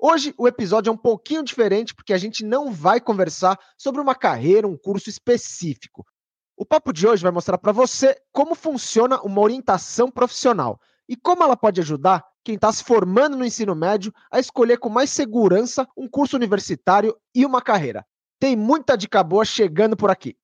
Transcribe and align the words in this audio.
Hoje 0.00 0.32
o 0.38 0.46
episódio 0.46 0.90
é 0.90 0.92
um 0.92 0.96
pouquinho 0.96 1.42
diferente 1.42 1.92
porque 1.92 2.12
a 2.12 2.18
gente 2.18 2.44
não 2.44 2.70
vai 2.70 3.00
conversar 3.00 3.58
sobre 3.76 4.00
uma 4.00 4.14
carreira, 4.14 4.68
um 4.68 4.76
curso 4.76 5.10
específico. 5.10 6.06
O 6.56 6.64
papo 6.64 6.92
de 6.92 7.04
hoje 7.04 7.22
vai 7.22 7.32
mostrar 7.32 7.58
para 7.58 7.72
você 7.72 8.16
como 8.32 8.54
funciona 8.54 9.20
uma 9.22 9.40
orientação 9.40 10.08
profissional 10.08 10.80
e 11.08 11.16
como 11.16 11.42
ela 11.42 11.56
pode 11.56 11.80
ajudar 11.80 12.24
quem 12.44 12.54
está 12.54 12.70
se 12.70 12.84
formando 12.84 13.36
no 13.36 13.44
ensino 13.44 13.74
médio 13.74 14.12
a 14.30 14.38
escolher 14.38 14.78
com 14.78 14.88
mais 14.88 15.10
segurança 15.10 15.86
um 15.96 16.08
curso 16.08 16.36
universitário 16.36 17.16
e 17.34 17.44
uma 17.44 17.60
carreira. 17.60 18.06
Tem 18.38 18.54
muita 18.54 18.96
dica 18.96 19.20
boa 19.24 19.44
chegando 19.44 19.96
por 19.96 20.10
aqui. 20.10 20.36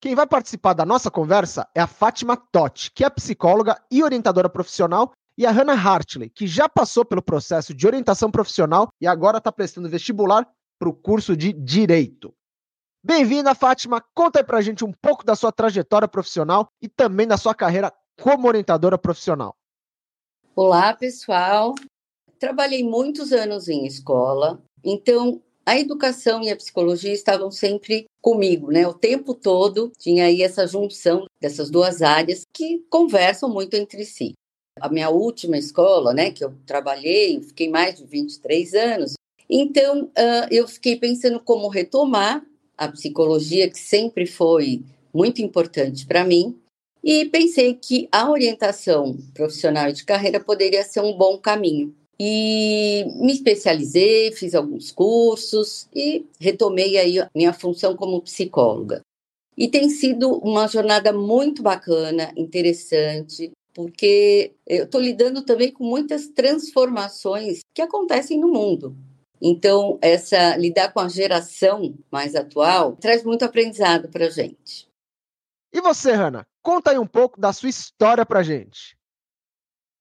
Quem 0.00 0.14
vai 0.14 0.26
participar 0.26 0.72
da 0.72 0.86
nossa 0.86 1.10
conversa 1.10 1.68
é 1.74 1.80
a 1.80 1.86
Fátima 1.86 2.34
Totti, 2.36 2.90
que 2.90 3.04
é 3.04 3.10
psicóloga 3.10 3.78
e 3.90 4.02
orientadora 4.02 4.48
profissional 4.48 5.12
e 5.36 5.46
a 5.46 5.50
Hannah 5.50 5.74
Hartley, 5.74 6.30
que 6.30 6.46
já 6.46 6.68
passou 6.68 7.04
pelo 7.04 7.22
processo 7.22 7.74
de 7.74 7.86
orientação 7.86 8.30
profissional 8.30 8.88
e 9.00 9.06
agora 9.06 9.38
está 9.38 9.50
prestando 9.50 9.88
vestibular 9.88 10.48
para 10.78 10.88
o 10.88 10.94
curso 10.94 11.36
de 11.36 11.52
Direito. 11.52 12.34
Bem-vinda, 13.04 13.54
Fátima. 13.54 14.04
Conta 14.14 14.40
aí 14.40 14.46
a 14.48 14.60
gente 14.60 14.84
um 14.84 14.92
pouco 14.92 15.24
da 15.24 15.34
sua 15.34 15.50
trajetória 15.50 16.06
profissional 16.06 16.68
e 16.80 16.88
também 16.88 17.26
da 17.26 17.36
sua 17.36 17.54
carreira 17.54 17.92
como 18.20 18.46
orientadora 18.46 18.96
profissional. 18.96 19.56
Olá, 20.54 20.94
pessoal. 20.94 21.74
Trabalhei 22.38 22.84
muitos 22.84 23.32
anos 23.32 23.68
em 23.68 23.86
escola, 23.86 24.62
então 24.84 25.40
a 25.64 25.78
educação 25.78 26.42
e 26.42 26.50
a 26.50 26.56
psicologia 26.56 27.12
estavam 27.12 27.50
sempre 27.50 28.06
comigo, 28.20 28.70
né? 28.70 28.86
O 28.86 28.94
tempo 28.94 29.34
todo 29.34 29.92
tinha 29.98 30.26
aí 30.26 30.42
essa 30.42 30.66
junção 30.66 31.26
dessas 31.40 31.70
duas 31.70 32.02
áreas 32.02 32.42
que 32.52 32.84
conversam 32.90 33.48
muito 33.48 33.74
entre 33.74 34.04
si. 34.04 34.34
A 34.80 34.88
minha 34.88 35.10
última 35.10 35.56
escola, 35.58 36.12
né, 36.14 36.30
que 36.30 36.44
eu 36.44 36.54
trabalhei, 36.66 37.40
fiquei 37.42 37.68
mais 37.68 37.96
de 37.96 38.04
23 38.04 38.74
anos, 38.74 39.14
então 39.48 40.04
uh, 40.04 40.46
eu 40.50 40.66
fiquei 40.66 40.96
pensando 40.96 41.38
como 41.40 41.68
retomar 41.68 42.44
a 42.76 42.88
psicologia, 42.88 43.70
que 43.70 43.78
sempre 43.78 44.26
foi 44.26 44.82
muito 45.12 45.42
importante 45.42 46.06
para 46.06 46.24
mim, 46.24 46.58
e 47.04 47.24
pensei 47.26 47.74
que 47.74 48.08
a 48.10 48.30
orientação 48.30 49.16
profissional 49.34 49.92
de 49.92 50.04
carreira 50.04 50.38
poderia 50.38 50.84
ser 50.84 51.00
um 51.00 51.16
bom 51.16 51.36
caminho. 51.36 51.94
E 52.18 53.04
me 53.16 53.32
especializei, 53.32 54.30
fiz 54.32 54.54
alguns 54.54 54.92
cursos 54.92 55.88
e 55.94 56.24
retomei 56.38 56.96
aí 56.96 57.18
a 57.18 57.28
minha 57.34 57.52
função 57.52 57.96
como 57.96 58.22
psicóloga. 58.22 59.00
E 59.56 59.68
tem 59.68 59.90
sido 59.90 60.38
uma 60.38 60.68
jornada 60.68 61.12
muito 61.12 61.62
bacana, 61.62 62.32
interessante, 62.36 63.50
porque 63.74 64.54
eu 64.66 64.84
estou 64.84 65.00
lidando 65.00 65.42
também 65.42 65.72
com 65.72 65.84
muitas 65.84 66.28
transformações 66.28 67.60
que 67.74 67.82
acontecem 67.82 68.38
no 68.38 68.48
mundo. 68.48 68.96
Então, 69.40 69.98
essa 70.00 70.56
lidar 70.56 70.92
com 70.92 71.00
a 71.00 71.08
geração 71.08 71.98
mais 72.10 72.34
atual 72.34 72.94
traz 72.96 73.24
muito 73.24 73.44
aprendizado 73.44 74.08
para 74.08 74.26
a 74.26 74.30
gente. 74.30 74.86
E 75.72 75.80
você, 75.80 76.12
Hanna? 76.12 76.46
Conta 76.62 76.92
aí 76.92 76.98
um 76.98 77.06
pouco 77.06 77.40
da 77.40 77.52
sua 77.52 77.68
história 77.68 78.24
para 78.24 78.40
a 78.40 78.42
gente. 78.42 78.96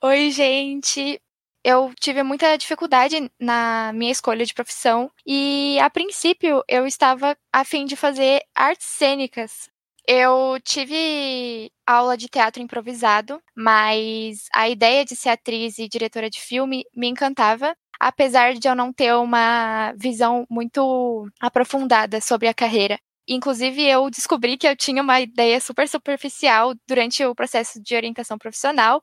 Oi, 0.03 0.29
gente. 0.29 1.19
Eu 1.63 1.93
tive 1.99 2.23
muita 2.23 2.57
dificuldade 2.57 3.31
na 3.39 3.91
minha 3.93 4.11
escolha 4.11 4.45
de 4.45 4.53
profissão 4.53 5.11
e, 5.25 5.77
a 5.79 5.89
princípio, 5.89 6.63
eu 6.67 6.87
estava 6.87 7.37
a 7.53 7.63
fim 7.63 7.85
de 7.85 7.95
fazer 7.95 8.43
artes 8.53 8.87
cênicas, 8.87 9.69
eu 10.07 10.59
tive 10.63 11.71
aula 11.85 12.17
de 12.17 12.27
teatro 12.27 12.61
improvisado, 12.61 13.41
mas 13.55 14.45
a 14.53 14.67
ideia 14.69 15.05
de 15.05 15.15
ser 15.15 15.29
atriz 15.29 15.77
e 15.77 15.87
diretora 15.87 16.29
de 16.29 16.39
filme 16.41 16.83
me 16.95 17.07
encantava, 17.07 17.75
apesar 17.99 18.53
de 18.53 18.67
eu 18.67 18.75
não 18.75 18.91
ter 18.91 19.13
uma 19.13 19.93
visão 19.93 20.45
muito 20.49 21.27
aprofundada 21.39 22.19
sobre 22.19 22.47
a 22.47 22.53
carreira. 22.53 22.99
Inclusive, 23.27 23.83
eu 23.83 24.09
descobri 24.09 24.57
que 24.57 24.67
eu 24.67 24.75
tinha 24.75 25.01
uma 25.01 25.21
ideia 25.21 25.59
super 25.61 25.87
superficial 25.87 26.73
durante 26.87 27.23
o 27.23 27.35
processo 27.35 27.81
de 27.81 27.95
orientação 27.95 28.37
profissional. 28.37 29.01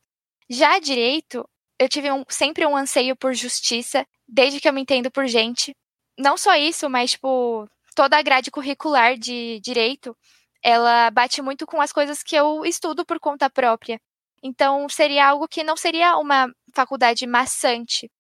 Já 0.51 0.79
direito, 0.79 1.49
eu 1.79 1.89
tive 1.89 2.11
um, 2.11 2.25
sempre 2.29 2.67
um 2.67 2.77
anseio 2.77 3.17
por 3.17 3.33
justiça, 3.35 4.05
desde 4.27 4.61
que 4.61 4.69
eu 4.69 4.73
me 4.73 4.83
entendo 4.83 5.11
por 5.11 5.27
gente. 5.27 5.75
Não 6.19 6.37
só 6.37 6.57
isso, 6.57 6.91
mas, 6.91 7.13
tipo, 7.13 7.67
toda 7.95 8.19
a 8.19 8.23
grade 8.23 8.51
curricular 8.51 9.17
de 9.17 9.61
direito 9.61 10.17
ela 10.63 11.11
bate 11.11 11.43
muito 11.43 11.67
com 11.67 11.81
as 11.81 11.93
coisas 11.93 12.23
que 12.23 12.37
eu 12.37 12.65
estudo 12.65 13.05
por 13.05 13.19
conta 13.21 13.51
própria. 13.51 14.01
Então, 14.43 14.89
seria 14.89 15.27
algo 15.29 15.49
que 15.49 15.65
não 15.65 15.77
seria 15.77 16.17
uma 16.17 16.53
faculdade 16.75 17.27
maçante. 17.27 18.11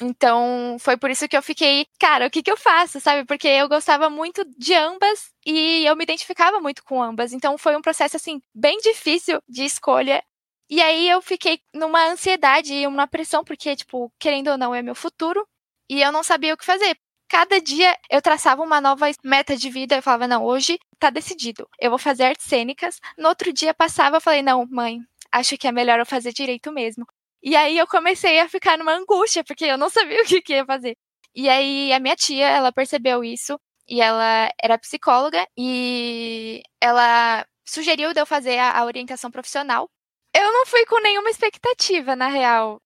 Então, 0.00 0.76
foi 0.78 0.96
por 0.96 1.10
isso 1.10 1.28
que 1.28 1.36
eu 1.36 1.42
fiquei, 1.42 1.86
cara, 1.98 2.26
o 2.26 2.30
que 2.30 2.42
que 2.42 2.50
eu 2.50 2.56
faço, 2.56 3.00
sabe? 3.00 3.24
Porque 3.24 3.48
eu 3.48 3.68
gostava 3.68 4.10
muito 4.10 4.44
de 4.58 4.74
ambas 4.74 5.32
e 5.44 5.86
eu 5.86 5.96
me 5.96 6.04
identificava 6.04 6.60
muito 6.60 6.84
com 6.84 7.02
ambas. 7.02 7.32
Então, 7.32 7.56
foi 7.58 7.76
um 7.76 7.82
processo, 7.82 8.16
assim, 8.16 8.40
bem 8.54 8.78
difícil 8.78 9.40
de 9.48 9.64
escolha. 9.64 10.22
E 10.68 10.82
aí 10.82 11.08
eu 11.08 11.22
fiquei 11.22 11.60
numa 11.74 12.08
ansiedade 12.08 12.74
e 12.74 12.86
uma 12.86 13.06
pressão, 13.06 13.44
porque, 13.44 13.76
tipo, 13.76 14.12
querendo 14.18 14.48
ou 14.50 14.58
não, 14.58 14.74
é 14.74 14.82
meu 14.82 14.94
futuro. 14.94 15.46
E 15.88 16.02
eu 16.02 16.12
não 16.12 16.22
sabia 16.22 16.54
o 16.54 16.56
que 16.56 16.64
fazer 16.64 16.96
cada 17.28 17.60
dia 17.60 17.96
eu 18.10 18.22
traçava 18.22 18.62
uma 18.62 18.80
nova 18.80 19.06
meta 19.24 19.56
de 19.56 19.70
vida. 19.70 19.96
Eu 19.96 20.02
falava, 20.02 20.26
não, 20.26 20.44
hoje 20.44 20.78
tá 20.98 21.10
decidido. 21.10 21.68
Eu 21.80 21.90
vou 21.90 21.98
fazer 21.98 22.24
artes 22.24 22.46
cênicas. 22.46 23.00
No 23.18 23.28
outro 23.28 23.52
dia 23.52 23.74
passava, 23.74 24.16
eu 24.16 24.20
falei, 24.20 24.42
não, 24.42 24.66
mãe, 24.70 25.00
acho 25.32 25.56
que 25.58 25.66
é 25.66 25.72
melhor 25.72 25.98
eu 25.98 26.06
fazer 26.06 26.32
direito 26.32 26.72
mesmo. 26.72 27.06
E 27.42 27.54
aí 27.56 27.78
eu 27.78 27.86
comecei 27.86 28.40
a 28.40 28.48
ficar 28.48 28.76
numa 28.78 28.94
angústia, 28.94 29.44
porque 29.44 29.64
eu 29.64 29.78
não 29.78 29.88
sabia 29.90 30.20
o 30.22 30.26
que, 30.26 30.42
que 30.42 30.54
ia 30.54 30.66
fazer. 30.66 30.96
E 31.34 31.48
aí 31.48 31.92
a 31.92 32.00
minha 32.00 32.16
tia, 32.16 32.48
ela 32.48 32.72
percebeu 32.72 33.22
isso 33.22 33.58
e 33.88 34.00
ela 34.00 34.50
era 34.60 34.78
psicóloga 34.78 35.46
e 35.56 36.62
ela 36.80 37.46
sugeriu 37.64 38.12
de 38.12 38.20
eu 38.20 38.26
fazer 38.26 38.58
a, 38.58 38.78
a 38.78 38.84
orientação 38.84 39.30
profissional. 39.30 39.88
Eu 40.34 40.52
não 40.52 40.66
fui 40.66 40.84
com 40.86 41.00
nenhuma 41.00 41.30
expectativa, 41.30 42.16
na 42.16 42.28
real. 42.28 42.80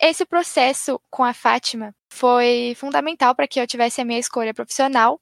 Esse 0.00 0.24
processo 0.24 1.00
com 1.10 1.24
a 1.24 1.34
Fátima 1.34 1.94
foi 2.10 2.74
fundamental 2.76 3.34
para 3.34 3.48
que 3.48 3.60
eu 3.60 3.66
tivesse 3.66 4.00
a 4.00 4.04
minha 4.04 4.18
escolha 4.18 4.54
profissional. 4.54 5.20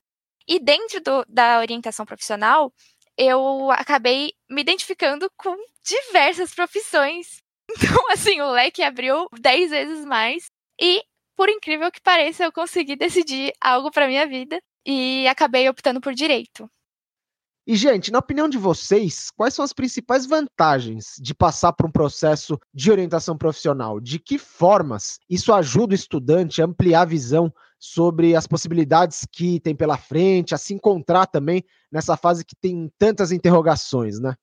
E 0.48 0.58
dentro 0.60 1.00
do, 1.00 1.24
da 1.28 1.58
orientação 1.58 2.06
profissional, 2.06 2.72
eu 3.18 3.70
acabei 3.72 4.32
me 4.50 4.60
identificando 4.62 5.30
com 5.36 5.56
diversas 5.84 6.54
profissões. 6.54 7.44
Então, 7.78 8.10
assim, 8.12 8.40
o 8.40 8.50
leque 8.52 8.80
abriu 8.82 9.26
dez 9.40 9.70
vezes 9.70 10.04
mais. 10.04 10.46
E, 10.80 11.02
por 11.36 11.48
incrível 11.48 11.90
que 11.90 12.00
pareça, 12.00 12.44
eu 12.44 12.52
consegui 12.52 12.94
decidir 12.96 13.52
algo 13.60 13.90
para 13.90 14.06
minha 14.06 14.24
vida 14.26 14.60
e 14.86 15.26
acabei 15.26 15.68
optando 15.68 16.00
por 16.00 16.14
direito. 16.14 16.70
E, 17.66 17.74
gente, 17.74 18.12
na 18.12 18.20
opinião 18.20 18.48
de 18.48 18.56
vocês, 18.56 19.28
quais 19.36 19.52
são 19.52 19.64
as 19.64 19.72
principais 19.72 20.24
vantagens 20.24 21.16
de 21.18 21.34
passar 21.34 21.72
por 21.72 21.86
um 21.86 21.90
processo 21.90 22.56
de 22.72 22.92
orientação 22.92 23.36
profissional? 23.36 23.98
De 23.98 24.20
que 24.20 24.38
formas 24.38 25.18
isso 25.28 25.52
ajuda 25.52 25.92
o 25.92 25.96
estudante 25.96 26.62
a 26.62 26.64
ampliar 26.64 27.02
a 27.02 27.06
visão 27.06 27.52
sobre 27.76 28.36
as 28.36 28.46
possibilidades 28.46 29.26
que 29.32 29.58
tem 29.58 29.74
pela 29.74 29.98
frente, 29.98 30.54
a 30.54 30.58
se 30.58 30.74
encontrar 30.74 31.26
também 31.26 31.64
nessa 31.90 32.16
fase 32.16 32.44
que 32.44 32.54
tem 32.54 32.88
tantas 32.96 33.32
interrogações, 33.32 34.20
né? 34.20 34.34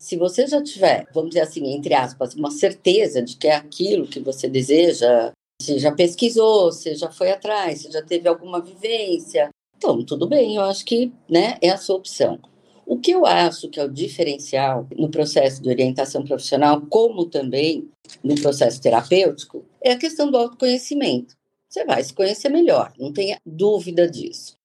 Se 0.00 0.16
você 0.16 0.46
já 0.46 0.62
tiver, 0.62 1.06
vamos 1.12 1.30
dizer 1.30 1.42
assim, 1.42 1.66
entre 1.74 1.92
aspas, 1.92 2.34
uma 2.34 2.50
certeza 2.50 3.20
de 3.20 3.36
que 3.36 3.48
é 3.48 3.56
aquilo 3.56 4.06
que 4.06 4.20
você 4.20 4.48
deseja, 4.48 5.32
você 5.60 5.78
já 5.78 5.92
pesquisou, 5.92 6.72
você 6.72 6.94
já 6.94 7.10
foi 7.10 7.30
atrás, 7.30 7.82
você 7.82 7.90
já 7.90 8.02
teve 8.02 8.26
alguma 8.26 8.60
vivência, 8.60 9.50
então, 9.78 10.04
tudo 10.04 10.26
bem, 10.26 10.56
eu 10.56 10.62
acho 10.62 10.84
que 10.84 11.12
né, 11.30 11.56
é 11.62 11.70
a 11.70 11.76
sua 11.76 11.94
opção. 11.94 12.40
O 12.84 12.98
que 12.98 13.12
eu 13.12 13.24
acho 13.24 13.68
que 13.68 13.78
é 13.78 13.84
o 13.84 13.88
diferencial 13.88 14.88
no 14.96 15.08
processo 15.08 15.62
de 15.62 15.68
orientação 15.68 16.24
profissional, 16.24 16.80
como 16.90 17.26
também 17.26 17.88
no 18.24 18.34
processo 18.34 18.82
terapêutico, 18.82 19.64
é 19.80 19.92
a 19.92 19.98
questão 19.98 20.32
do 20.32 20.36
autoconhecimento. 20.36 21.36
Você 21.68 21.84
vai 21.84 22.02
se 22.02 22.12
conhecer 22.12 22.48
melhor, 22.48 22.92
não 22.98 23.12
tenha 23.12 23.38
dúvida 23.46 24.10
disso. 24.10 24.56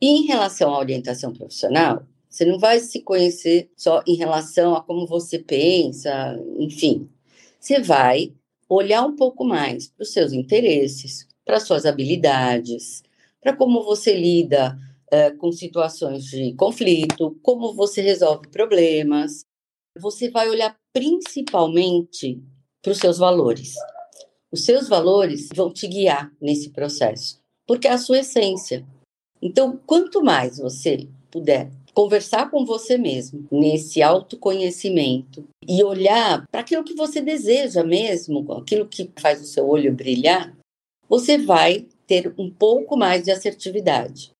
E 0.00 0.08
em 0.08 0.26
relação 0.26 0.74
à 0.74 0.78
orientação 0.78 1.32
profissional, 1.32 2.02
você 2.28 2.44
não 2.44 2.58
vai 2.58 2.80
se 2.80 3.00
conhecer 3.00 3.70
só 3.76 4.02
em 4.08 4.16
relação 4.16 4.74
a 4.74 4.82
como 4.82 5.06
você 5.06 5.38
pensa, 5.38 6.36
enfim. 6.58 7.08
Você 7.60 7.80
vai 7.80 8.32
olhar 8.68 9.04
um 9.04 9.14
pouco 9.14 9.44
mais 9.44 9.88
para 9.88 10.02
os 10.02 10.12
seus 10.12 10.32
interesses, 10.32 11.28
para 11.44 11.60
suas 11.60 11.86
habilidades, 11.86 13.02
para 13.40 13.56
como 13.56 13.82
você 13.82 14.14
lida 14.14 14.78
é, 15.10 15.30
com 15.30 15.50
situações 15.52 16.24
de 16.24 16.54
conflito, 16.54 17.38
como 17.42 17.74
você 17.74 18.00
resolve 18.00 18.48
problemas. 18.48 19.44
Você 19.98 20.30
vai 20.30 20.48
olhar 20.48 20.76
principalmente 20.92 22.42
para 22.82 22.92
os 22.92 22.98
seus 22.98 23.18
valores. 23.18 23.74
Os 24.50 24.64
seus 24.64 24.88
valores 24.88 25.48
vão 25.54 25.72
te 25.72 25.86
guiar 25.86 26.32
nesse 26.40 26.70
processo, 26.70 27.40
porque 27.66 27.86
é 27.86 27.92
a 27.92 27.98
sua 27.98 28.20
essência. 28.20 28.86
Então, 29.42 29.78
quanto 29.86 30.22
mais 30.22 30.58
você 30.58 31.06
puder 31.30 31.70
conversar 31.94 32.50
com 32.50 32.64
você 32.64 32.96
mesmo 32.96 33.46
nesse 33.50 34.00
autoconhecimento 34.02 35.44
e 35.66 35.82
olhar 35.82 36.46
para 36.50 36.60
aquilo 36.60 36.84
que 36.84 36.94
você 36.94 37.20
deseja 37.20 37.82
mesmo, 37.82 38.52
aquilo 38.52 38.86
que 38.86 39.10
faz 39.18 39.42
o 39.42 39.46
seu 39.46 39.68
olho 39.68 39.92
brilhar, 39.92 40.56
você 41.08 41.36
vai 41.36 41.86
ter 42.08 42.34
um 42.38 42.50
pouco 42.50 42.96
mais 42.96 43.22
de 43.22 43.30
assertividade. 43.30 44.32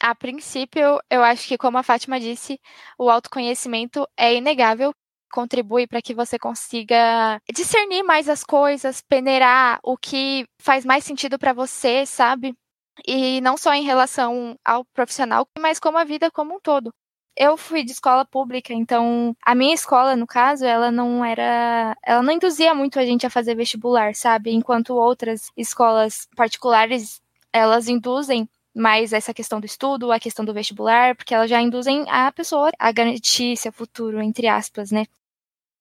A 0.00 0.14
princípio, 0.14 0.98
eu 1.10 1.22
acho 1.22 1.46
que, 1.46 1.58
como 1.58 1.76
a 1.76 1.82
Fátima 1.82 2.18
disse, 2.18 2.58
o 2.98 3.10
autoconhecimento 3.10 4.08
é 4.16 4.34
inegável 4.34 4.92
contribui 5.30 5.86
para 5.86 6.00
que 6.00 6.14
você 6.14 6.38
consiga 6.38 7.38
discernir 7.54 8.02
mais 8.02 8.28
as 8.28 8.42
coisas, 8.42 9.02
peneirar 9.02 9.78
o 9.82 9.96
que 9.96 10.46
faz 10.60 10.84
mais 10.84 11.04
sentido 11.04 11.38
para 11.38 11.52
você, 11.52 12.06
sabe? 12.06 12.54
E 13.06 13.40
não 13.40 13.56
só 13.56 13.74
em 13.74 13.84
relação 13.84 14.56
ao 14.64 14.84
profissional, 14.86 15.46
mas 15.58 15.78
como 15.78 15.98
a 15.98 16.04
vida 16.04 16.30
como 16.30 16.56
um 16.56 16.60
todo. 16.60 16.92
Eu 17.40 17.56
fui 17.56 17.84
de 17.84 17.92
escola 17.92 18.24
pública, 18.24 18.74
então 18.74 19.32
a 19.46 19.54
minha 19.54 19.72
escola, 19.72 20.16
no 20.16 20.26
caso, 20.26 20.64
ela 20.64 20.90
não 20.90 21.24
era, 21.24 21.96
ela 22.04 22.20
não 22.20 22.32
induzia 22.32 22.74
muito 22.74 22.98
a 22.98 23.06
gente 23.06 23.24
a 23.24 23.30
fazer 23.30 23.54
vestibular, 23.54 24.12
sabe? 24.12 24.50
Enquanto 24.50 24.96
outras 24.96 25.52
escolas 25.56 26.26
particulares, 26.34 27.20
elas 27.52 27.86
induzem 27.86 28.48
mais 28.74 29.12
essa 29.12 29.32
questão 29.32 29.60
do 29.60 29.66
estudo, 29.66 30.10
a 30.10 30.18
questão 30.18 30.44
do 30.44 30.52
vestibular, 30.52 31.14
porque 31.14 31.32
elas 31.32 31.48
já 31.48 31.62
induzem 31.62 32.04
a 32.08 32.32
pessoa 32.32 32.72
a 32.76 32.90
garantir 32.90 33.56
seu 33.56 33.70
futuro, 33.72 34.20
entre 34.20 34.48
aspas, 34.48 34.90
né? 34.90 35.06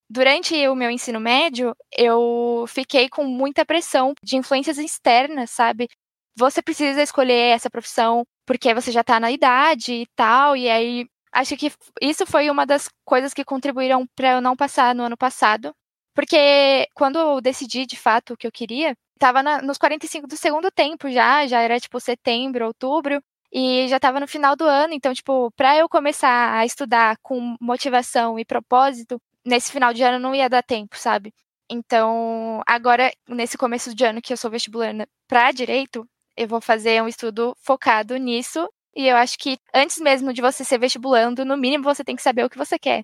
Durante 0.07 0.56
o 0.68 0.75
meu 0.75 0.92
ensino 0.92 1.19
médio, 1.19 1.75
eu 1.92 2.65
fiquei 2.68 3.10
com 3.10 3.24
muita 3.24 3.65
pressão 3.65 4.13
de 4.21 4.38
influências 4.38 4.77
externas, 4.77 5.50
sabe? 5.50 5.89
Você 6.38 6.62
precisa 6.62 7.01
escolher 7.01 7.56
essa 7.56 7.69
profissão 7.69 8.24
porque 8.45 8.74
você 8.75 8.92
já 8.92 9.03
tá 9.03 9.19
na 9.19 9.31
idade 9.31 9.94
e 9.94 10.07
tal, 10.15 10.56
e 10.56 10.69
aí 10.69 11.07
acho 11.38 11.56
que 11.56 11.72
isso 12.01 12.25
foi 12.25 12.50
uma 12.50 12.66
das 12.66 12.89
coisas 13.06 13.34
que 13.34 13.45
contribuíram 13.45 14.07
para 14.16 14.34
eu 14.34 14.42
não 14.42 14.56
passar 14.56 14.95
no 14.95 15.04
ano 15.04 15.18
passado. 15.18 15.74
Porque 16.16 16.88
quando 16.95 17.19
eu 17.19 17.39
decidi 17.39 17.86
de 17.86 17.95
fato 17.95 18.34
o 18.34 18.38
que 18.38 18.48
eu 18.48 18.51
queria, 18.51 18.95
tava 19.19 19.44
na, 19.44 19.62
nos 19.62 19.78
45 19.78 20.28
do 20.28 20.36
segundo 20.36 20.72
tempo 20.72 21.10
já, 21.12 21.45
já 21.45 21.62
era 21.62 21.80
tipo 21.80 22.00
setembro, 22.00 22.66
outubro, 22.66 23.22
e 23.51 23.88
já 23.88 24.00
tava 24.00 24.19
no 24.19 24.28
final 24.28 24.56
do 24.56 24.66
ano, 24.66 24.94
então, 24.94 25.13
tipo, 25.13 25.51
para 25.51 25.78
eu 25.78 25.88
começar 25.88 26.54
a 26.54 26.66
estudar 26.66 27.18
com 27.22 27.56
motivação 27.62 28.38
e 28.39 28.44
propósito, 28.44 29.22
nesse 29.45 29.72
final 29.72 29.94
de 29.94 30.04
ano 30.04 30.19
não 30.19 30.36
ia 30.36 30.50
dar 30.50 30.63
tempo, 30.63 30.98
sabe? 30.98 31.34
Então, 31.69 32.62
agora, 32.66 33.12
nesse 33.28 33.57
começo 33.57 33.94
de 33.94 34.04
ano 34.06 34.22
que 34.22 34.34
eu 34.34 34.38
sou 34.38 34.50
vestibulando 34.51 35.06
para 35.28 35.51
direito, 35.51 36.07
eu 36.36 36.48
vou 36.48 36.62
fazer 36.62 37.01
um 37.01 37.07
estudo 37.07 37.56
focado 37.62 38.18
nisso. 38.18 38.68
E 38.98 39.08
eu 39.08 39.16
acho 39.16 39.38
que 39.38 39.58
antes 39.74 40.00
mesmo 40.00 40.34
de 40.34 40.42
você 40.42 40.66
ser 40.66 40.80
vestibulando, 40.80 41.46
no 41.46 41.56
mínimo 41.56 41.84
você 41.84 42.04
tem 42.04 42.16
que 42.16 42.22
saber 42.24 42.44
o 42.44 42.50
que 42.50 42.58
você 42.58 42.80
quer. 42.80 43.04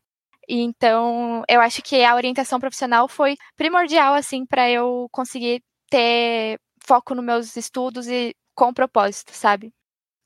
Então, 0.49 1.43
eu 1.47 1.61
acho 1.61 1.81
que 1.83 2.03
a 2.03 2.15
orientação 2.15 2.59
profissional 2.59 3.07
foi 3.07 3.37
primordial, 3.55 4.13
assim, 4.15 4.45
para 4.45 4.69
eu 4.69 5.07
conseguir 5.11 5.61
ter 5.89 6.59
foco 6.85 7.15
nos 7.15 7.23
meus 7.23 7.55
estudos 7.55 8.07
e 8.07 8.35
com 8.55 8.73
propósito, 8.73 9.31
sabe? 9.33 9.71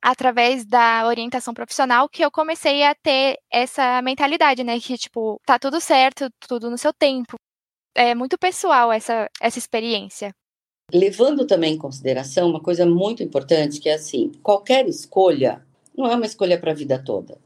através 0.02 0.66
da 0.66 1.06
orientação 1.06 1.54
profissional 1.54 2.08
que 2.08 2.24
eu 2.24 2.31
comecei 2.31 2.84
a 2.84 2.96
ter 2.96 3.38
essa 3.52 4.02
mentalidade, 4.02 4.64
né? 4.64 4.80
Que, 4.80 4.98
tipo, 4.98 5.40
tá 5.46 5.60
tudo 5.60 5.81
certo, 5.81 6.30
tudo 6.48 6.69
no 6.69 6.78
seu 6.78 6.94
tempo. 6.94 7.36
É 7.96 8.16
muito 8.16 8.38
pessoal 8.38 8.92
essa, 8.92 9.30
essa 9.42 9.60
experiência. 9.60 10.34
Levando 10.94 11.45
também 11.45 11.74
em 11.74 11.78
consideração 11.78 12.50
uma 12.50 12.62
coisa 12.62 12.86
muito 12.86 13.22
importante, 13.22 13.80
que 13.80 13.89
é 13.89 13.95
assim: 13.95 14.31
qualquer 14.42 14.88
escolha 14.88 15.66
não 15.95 16.07
é 16.07 16.16
uma 16.16 16.25
escolha 16.25 16.57
para 16.57 16.72
a 16.72 16.75
vida 16.75 16.98
toda. 16.98 17.38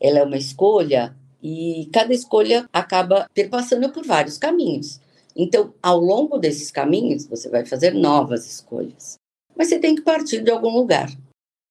Ela 0.00 0.18
é 0.18 0.22
uma 0.22 0.36
escolha 0.36 1.16
e 1.42 1.88
cada 1.92 2.12
escolha 2.12 2.68
acaba 2.72 3.26
perpassando 3.32 3.90
por 3.90 4.04
vários 4.04 4.36
caminhos. 4.36 5.00
Então, 5.36 5.72
ao 5.82 5.98
longo 5.98 6.38
desses 6.38 6.70
caminhos, 6.70 7.26
você 7.26 7.48
vai 7.48 7.64
fazer 7.64 7.92
novas 7.92 8.46
escolhas. 8.46 9.16
Mas 9.56 9.68
você 9.68 9.78
tem 9.78 9.94
que 9.94 10.02
partir 10.02 10.42
de 10.42 10.50
algum 10.50 10.70
lugar. 10.70 11.10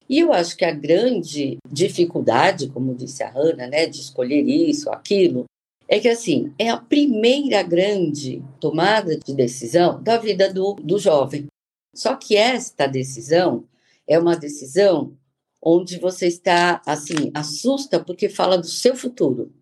E 0.09 0.19
eu 0.19 0.33
acho 0.33 0.57
que 0.57 0.65
a 0.65 0.71
grande 0.71 1.57
dificuldade, 1.69 2.69
como 2.69 2.93
disse 2.93 3.23
a 3.23 3.29
Hanna, 3.29 3.67
né, 3.67 3.85
de 3.85 4.01
escolher 4.01 4.41
isso, 4.41 4.89
aquilo, 4.89 5.45
é 5.93 5.99
que 5.99 6.09
assim, 6.09 6.51
é 6.57 6.71
a 6.71 6.77
primeira 6.77 7.61
grande 7.61 8.43
tomada 8.59 9.15
de 9.15 9.31
decisão 9.31 10.01
da 10.01 10.17
vida 10.17 10.51
do, 10.51 10.73
do 10.73 10.97
jovem. 10.97 11.45
Só 11.93 12.15
que 12.15 12.35
esta 12.35 12.87
decisão 12.87 13.67
é 14.07 14.17
uma 14.17 14.35
decisão 14.35 15.15
onde 15.61 15.99
você 15.99 16.25
está 16.25 16.81
assim, 16.83 17.29
assusta 17.35 18.03
porque 18.03 18.27
fala 18.27 18.57
do 18.57 18.65
seu 18.65 18.95
futuro. 18.95 19.53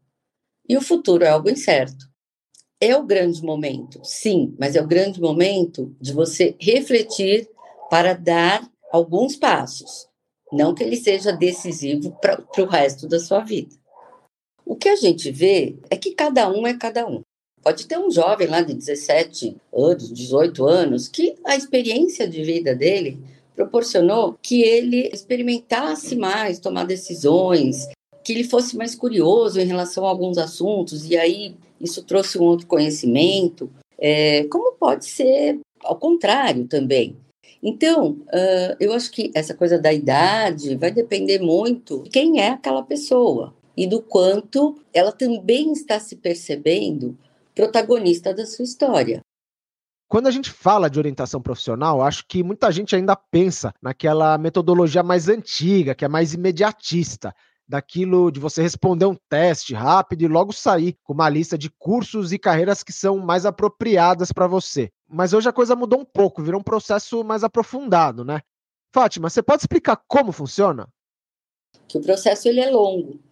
E 0.69 0.77
o 0.77 0.81
futuro 0.81 1.25
é 1.25 1.27
algo 1.27 1.49
incerto. 1.49 2.09
É 2.79 2.95
o 2.95 3.05
grande 3.05 3.43
momento, 3.43 3.99
sim, 4.01 4.55
mas 4.57 4.77
é 4.77 4.81
o 4.81 4.87
grande 4.87 5.19
momento 5.19 5.93
de 5.99 6.13
você 6.13 6.55
refletir 6.61 7.49
para 7.89 8.13
dar 8.13 8.65
alguns 8.89 9.35
passos. 9.35 10.07
Não 10.49 10.73
que 10.73 10.81
ele 10.81 10.95
seja 10.95 11.33
decisivo 11.33 12.17
para 12.21 12.41
o 12.57 12.65
resto 12.65 13.05
da 13.05 13.19
sua 13.19 13.41
vida. 13.41 13.80
O 14.71 14.75
que 14.77 14.87
a 14.87 14.95
gente 14.95 15.29
vê 15.29 15.75
é 15.89 15.97
que 15.97 16.13
cada 16.13 16.49
um 16.49 16.65
é 16.65 16.73
cada 16.73 17.05
um. 17.05 17.19
Pode 17.61 17.85
ter 17.87 17.99
um 17.99 18.09
jovem 18.09 18.47
lá 18.47 18.61
de 18.61 18.73
17 18.73 19.57
anos, 19.73 20.13
18 20.13 20.65
anos, 20.65 21.09
que 21.09 21.35
a 21.43 21.57
experiência 21.57 22.25
de 22.25 22.41
vida 22.41 22.73
dele 22.73 23.19
proporcionou 23.53 24.37
que 24.41 24.61
ele 24.61 25.09
experimentasse 25.11 26.15
mais, 26.15 26.57
tomar 26.57 26.85
decisões, 26.85 27.89
que 28.23 28.31
ele 28.31 28.45
fosse 28.45 28.77
mais 28.77 28.95
curioso 28.95 29.59
em 29.59 29.65
relação 29.65 30.05
a 30.05 30.09
alguns 30.09 30.37
assuntos, 30.37 31.03
e 31.05 31.17
aí 31.17 31.53
isso 31.77 32.01
trouxe 32.03 32.39
um 32.39 32.43
outro 32.43 32.65
conhecimento. 32.65 33.69
É, 33.99 34.45
como 34.45 34.77
pode 34.77 35.03
ser 35.03 35.59
ao 35.83 35.97
contrário 35.97 36.65
também. 36.65 37.17
Então, 37.61 38.11
uh, 38.11 38.75
eu 38.79 38.93
acho 38.93 39.11
que 39.11 39.31
essa 39.35 39.53
coisa 39.53 39.77
da 39.77 39.91
idade 39.91 40.77
vai 40.77 40.91
depender 40.91 41.39
muito 41.39 42.03
de 42.03 42.09
quem 42.09 42.39
é 42.39 42.51
aquela 42.51 42.83
pessoa 42.83 43.53
e 43.81 43.87
do 43.87 43.99
quanto 43.99 44.79
ela 44.93 45.11
também 45.11 45.71
está 45.71 45.99
se 45.99 46.15
percebendo 46.15 47.17
protagonista 47.55 48.31
da 48.31 48.45
sua 48.45 48.63
história. 48.63 49.21
Quando 50.07 50.27
a 50.27 50.31
gente 50.31 50.51
fala 50.51 50.87
de 50.87 50.99
orientação 50.99 51.41
profissional, 51.41 51.99
acho 51.99 52.23
que 52.27 52.43
muita 52.43 52.71
gente 52.71 52.95
ainda 52.95 53.15
pensa 53.15 53.73
naquela 53.81 54.37
metodologia 54.37 55.01
mais 55.01 55.27
antiga, 55.27 55.95
que 55.95 56.05
é 56.05 56.07
mais 56.07 56.31
imediatista, 56.31 57.33
daquilo 57.67 58.29
de 58.31 58.39
você 58.39 58.61
responder 58.61 59.07
um 59.07 59.17
teste 59.27 59.73
rápido 59.73 60.21
e 60.21 60.27
logo 60.27 60.53
sair 60.53 60.95
com 61.01 61.13
uma 61.13 61.27
lista 61.27 61.57
de 61.57 61.71
cursos 61.79 62.31
e 62.31 62.37
carreiras 62.37 62.83
que 62.83 62.93
são 62.93 63.17
mais 63.17 63.47
apropriadas 63.47 64.31
para 64.31 64.45
você. 64.45 64.91
Mas 65.09 65.33
hoje 65.33 65.49
a 65.49 65.53
coisa 65.53 65.75
mudou 65.75 66.01
um 66.01 66.05
pouco, 66.05 66.43
virou 66.43 66.59
um 66.59 66.63
processo 66.63 67.23
mais 67.23 67.43
aprofundado, 67.43 68.23
né? 68.23 68.41
Fátima, 68.93 69.27
você 69.27 69.41
pode 69.41 69.63
explicar 69.63 69.99
como 70.07 70.31
funciona? 70.31 70.87
Que 71.87 71.97
o 71.97 72.01
processo 72.01 72.47
ele 72.47 72.59
é 72.59 72.69
longo. 72.69 73.30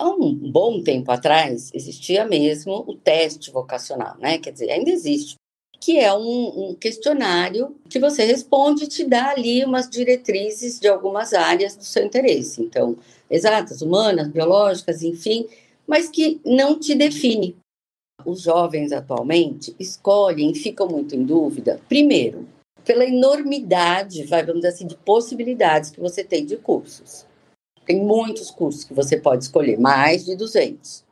Há 0.00 0.08
um 0.08 0.32
bom 0.32 0.80
tempo 0.80 1.10
atrás 1.10 1.72
existia 1.74 2.24
mesmo 2.24 2.84
o 2.86 2.94
teste 2.94 3.50
vocacional, 3.50 4.16
né? 4.20 4.38
Quer 4.38 4.52
dizer, 4.52 4.70
ainda 4.70 4.90
existe, 4.90 5.34
que 5.80 5.98
é 5.98 6.14
um, 6.14 6.70
um 6.70 6.74
questionário 6.74 7.74
que 7.88 7.98
você 7.98 8.24
responde 8.24 8.84
e 8.84 8.88
te 8.88 9.04
dá 9.04 9.30
ali 9.30 9.64
umas 9.64 9.90
diretrizes 9.90 10.78
de 10.78 10.86
algumas 10.86 11.34
áreas 11.34 11.74
do 11.74 11.82
seu 11.82 12.04
interesse. 12.04 12.62
Então, 12.62 12.96
exatas, 13.28 13.82
humanas, 13.82 14.28
biológicas, 14.28 15.02
enfim, 15.02 15.48
mas 15.84 16.08
que 16.08 16.40
não 16.44 16.78
te 16.78 16.94
define. 16.94 17.56
Os 18.24 18.42
jovens 18.42 18.92
atualmente 18.92 19.74
escolhem, 19.80 20.54
ficam 20.54 20.86
muito 20.86 21.16
em 21.16 21.24
dúvida, 21.24 21.80
primeiro, 21.88 22.46
pela 22.84 23.04
enormidade, 23.04 24.22
vamos 24.24 24.54
dizer 24.54 24.68
assim, 24.68 24.86
de 24.86 24.96
possibilidades 24.96 25.90
que 25.90 26.00
você 26.00 26.22
tem 26.22 26.46
de 26.46 26.56
cursos. 26.56 27.27
Tem 27.88 27.98
muitos 27.98 28.50
cursos 28.50 28.84
que 28.84 28.92
você 28.92 29.16
pode 29.16 29.44
escolher, 29.44 29.80
mais 29.80 30.26
de 30.26 30.36
200. 30.36 31.02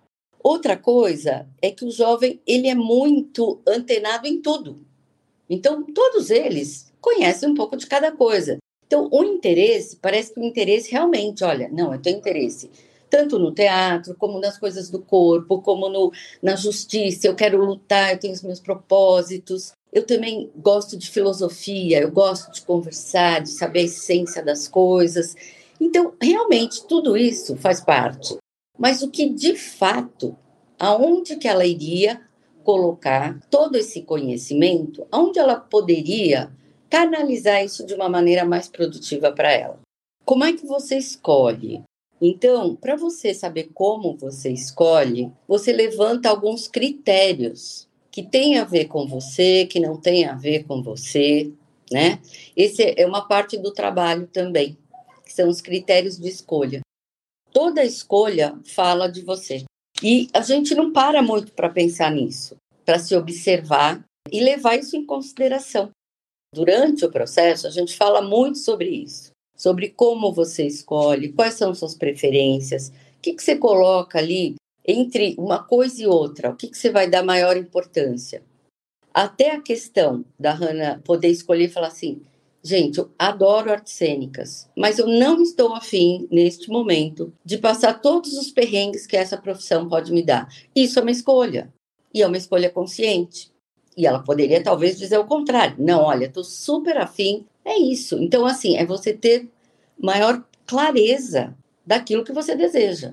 Outra 0.43 0.77
coisa 0.77 1.49
é 1.63 1.71
que 1.71 1.87
o 1.87 1.91
jovem 1.91 2.39
ele 2.47 2.69
é 2.69 2.75
muito 2.75 3.59
antenado 3.67 4.27
em 4.27 4.43
tudo. 4.43 4.85
Então, 5.49 5.83
todos 5.83 6.29
eles 6.29 6.93
conhecem 7.01 7.49
um 7.49 7.55
pouco 7.55 7.79
de 7.79 7.87
cada 7.87 8.13
coisa. 8.13 8.59
Então, 8.87 9.09
o 9.11 9.25
interesse, 9.25 9.97
parece 9.97 10.35
que 10.35 10.39
o 10.39 10.45
interesse 10.45 10.93
realmente, 10.93 11.43
olha, 11.43 11.67
não, 11.73 11.95
eu 11.95 12.03
tenho 12.03 12.19
interesse 12.19 12.71
tanto 13.09 13.39
no 13.39 13.53
teatro, 13.53 14.15
como 14.15 14.39
nas 14.39 14.59
coisas 14.59 14.91
do 14.91 15.01
corpo, 15.01 15.63
como 15.63 15.89
no, 15.89 16.13
na 16.43 16.57
justiça, 16.57 17.27
eu 17.27 17.35
quero 17.35 17.65
lutar, 17.65 18.13
eu 18.13 18.19
tenho 18.19 18.35
os 18.35 18.43
meus 18.43 18.61
propósitos. 18.61 19.73
Eu 19.91 20.05
também 20.05 20.51
gosto 20.55 20.95
de 20.95 21.09
filosofia, 21.09 22.01
eu 22.01 22.11
gosto 22.11 22.53
de 22.53 22.61
conversar, 22.61 23.41
de 23.41 23.49
saber 23.49 23.79
a 23.79 23.85
essência 23.85 24.45
das 24.45 24.69
coisas. 24.69 25.35
Então, 25.81 26.15
realmente, 26.21 26.87
tudo 26.87 27.17
isso 27.17 27.57
faz 27.57 27.81
parte. 27.81 28.37
Mas 28.79 29.03
o 29.03 29.11
que 29.11 29.29
de 29.29 29.57
fato, 29.57 30.37
aonde 30.79 31.37
que 31.37 31.49
ela 31.49 31.65
iria 31.65 32.21
colocar 32.63 33.39
todo 33.51 33.77
esse 33.77 34.03
conhecimento, 34.03 35.07
aonde 35.11 35.39
ela 35.39 35.57
poderia 35.57 36.51
canalizar 36.91 37.65
isso 37.65 37.87
de 37.87 37.95
uma 37.95 38.09
maneira 38.09 38.45
mais 38.45 38.69
produtiva 38.69 39.33
para 39.33 39.53
ela? 39.53 39.79
Como 40.25 40.45
é 40.45 40.53
que 40.53 40.67
você 40.67 40.97
escolhe? 40.97 41.83
Então, 42.21 42.75
para 42.75 42.97
você 42.97 43.35
saber 43.35 43.71
como 43.75 44.17
você 44.17 44.51
escolhe, 44.51 45.31
você 45.47 45.73
levanta 45.73 46.29
alguns 46.29 46.67
critérios 46.67 47.87
que 48.11 48.23
tem 48.23 48.59
a 48.59 48.65
ver 48.65 48.87
com 48.87 49.07
você, 49.07 49.67
que 49.67 49.79
não 49.79 50.01
tem 50.01 50.25
a 50.25 50.35
ver 50.35 50.65
com 50.65 50.83
você, 50.83 51.53
né? 51.93 52.19
Esse 52.57 52.95
é 52.97 53.07
uma 53.07 53.29
parte 53.29 53.59
do 53.59 53.71
trabalho 53.71 54.27
também, 54.27 54.77
são 55.37 55.49
os 55.49 55.61
critérios 55.61 56.19
de 56.19 56.29
escolha. 56.29 56.81
Toda 57.53 57.85
escolha 57.85 58.59
fala 58.65 59.07
de 59.07 59.23
você. 59.23 59.65
E 60.03 60.29
a 60.35 60.41
gente 60.41 60.75
não 60.75 60.93
para 60.93 61.23
muito 61.23 61.53
para 61.53 61.71
pensar 61.71 62.11
nisso, 62.11 62.57
para 62.85 62.99
se 62.99 63.15
observar 63.15 64.05
e 64.31 64.41
levar 64.41 64.77
isso 64.77 64.97
em 64.97 65.07
consideração. 65.07 65.91
Durante 66.53 67.05
o 67.05 67.11
processo, 67.11 67.67
a 67.67 67.71
gente 67.71 67.97
fala 67.97 68.21
muito 68.21 68.59
sobre 68.59 68.89
isso 68.89 69.31
sobre 69.57 69.89
como 69.89 70.33
você 70.33 70.67
escolhe, 70.67 71.33
quais 71.33 71.55
são 71.55 71.75
suas 71.75 71.95
preferências, 71.95 72.89
o 72.89 73.21
que, 73.23 73.33
que 73.33 73.43
você 73.43 73.57
coloca 73.57 74.19
ali 74.19 74.55
entre 74.87 75.35
uma 75.39 75.63
coisa 75.65 76.03
e 76.03 76.07
outra, 76.07 76.51
o 76.51 76.57
que, 76.57 76.69
que 76.69 76.77
você 76.77 76.91
vai 76.91 77.09
dar 77.09 77.25
maior 77.25 77.57
importância. 77.57 78.43
Até 79.13 79.53
a 79.53 79.63
questão 79.63 80.25
da 80.39 80.53
Hannah 80.53 81.01
poder 81.03 81.29
escolher 81.29 81.65
e 81.65 81.73
falar 81.73 81.89
assim: 81.89 82.21
gente, 82.67 82.99
eu 82.99 83.11
adoro 83.19 83.71
artes 83.71 83.93
cênicas, 83.93 84.69
mas 84.77 84.99
eu 84.99 85.07
não 85.07 85.41
estou 85.43 85.75
afim, 85.75 86.27
neste 86.31 86.69
momento, 86.69 87.33
de 87.45 87.59
passar 87.59 88.01
todos 88.01 88.33
os 88.35 88.51
perrengues 88.51 89.07
que 89.07 89.17
essa 89.17 89.37
profissão 89.37 89.89
pode 89.89 90.13
me 90.13 90.23
dar. 90.23 90.49
Isso 90.75 90.99
é 90.99 91.03
uma 91.03 91.11
escolha, 91.11 91.73
e 92.13 92.23
é 92.23 92.27
uma 92.27 92.37
escolha 92.37 92.71
consciente. 92.71 93.51
E 93.97 94.07
ela 94.07 94.19
poderia 94.19 94.63
talvez 94.63 94.99
dizer 94.99 95.19
o 95.19 95.27
contrário: 95.27 95.77
não, 95.79 96.03
olha, 96.03 96.27
estou 96.27 96.45
super 96.45 96.99
afim 96.99 97.47
é 97.67 97.77
isso. 97.77 98.17
Então, 98.23 98.47
assim, 98.47 98.77
é 98.77 98.87
você 98.87 99.13
ter 99.13 99.49
maior 99.99 100.43
clareza 100.65 101.53
daquilo 101.85 102.25
que 102.25 102.33
você 102.33 102.55
deseja. 102.55 103.13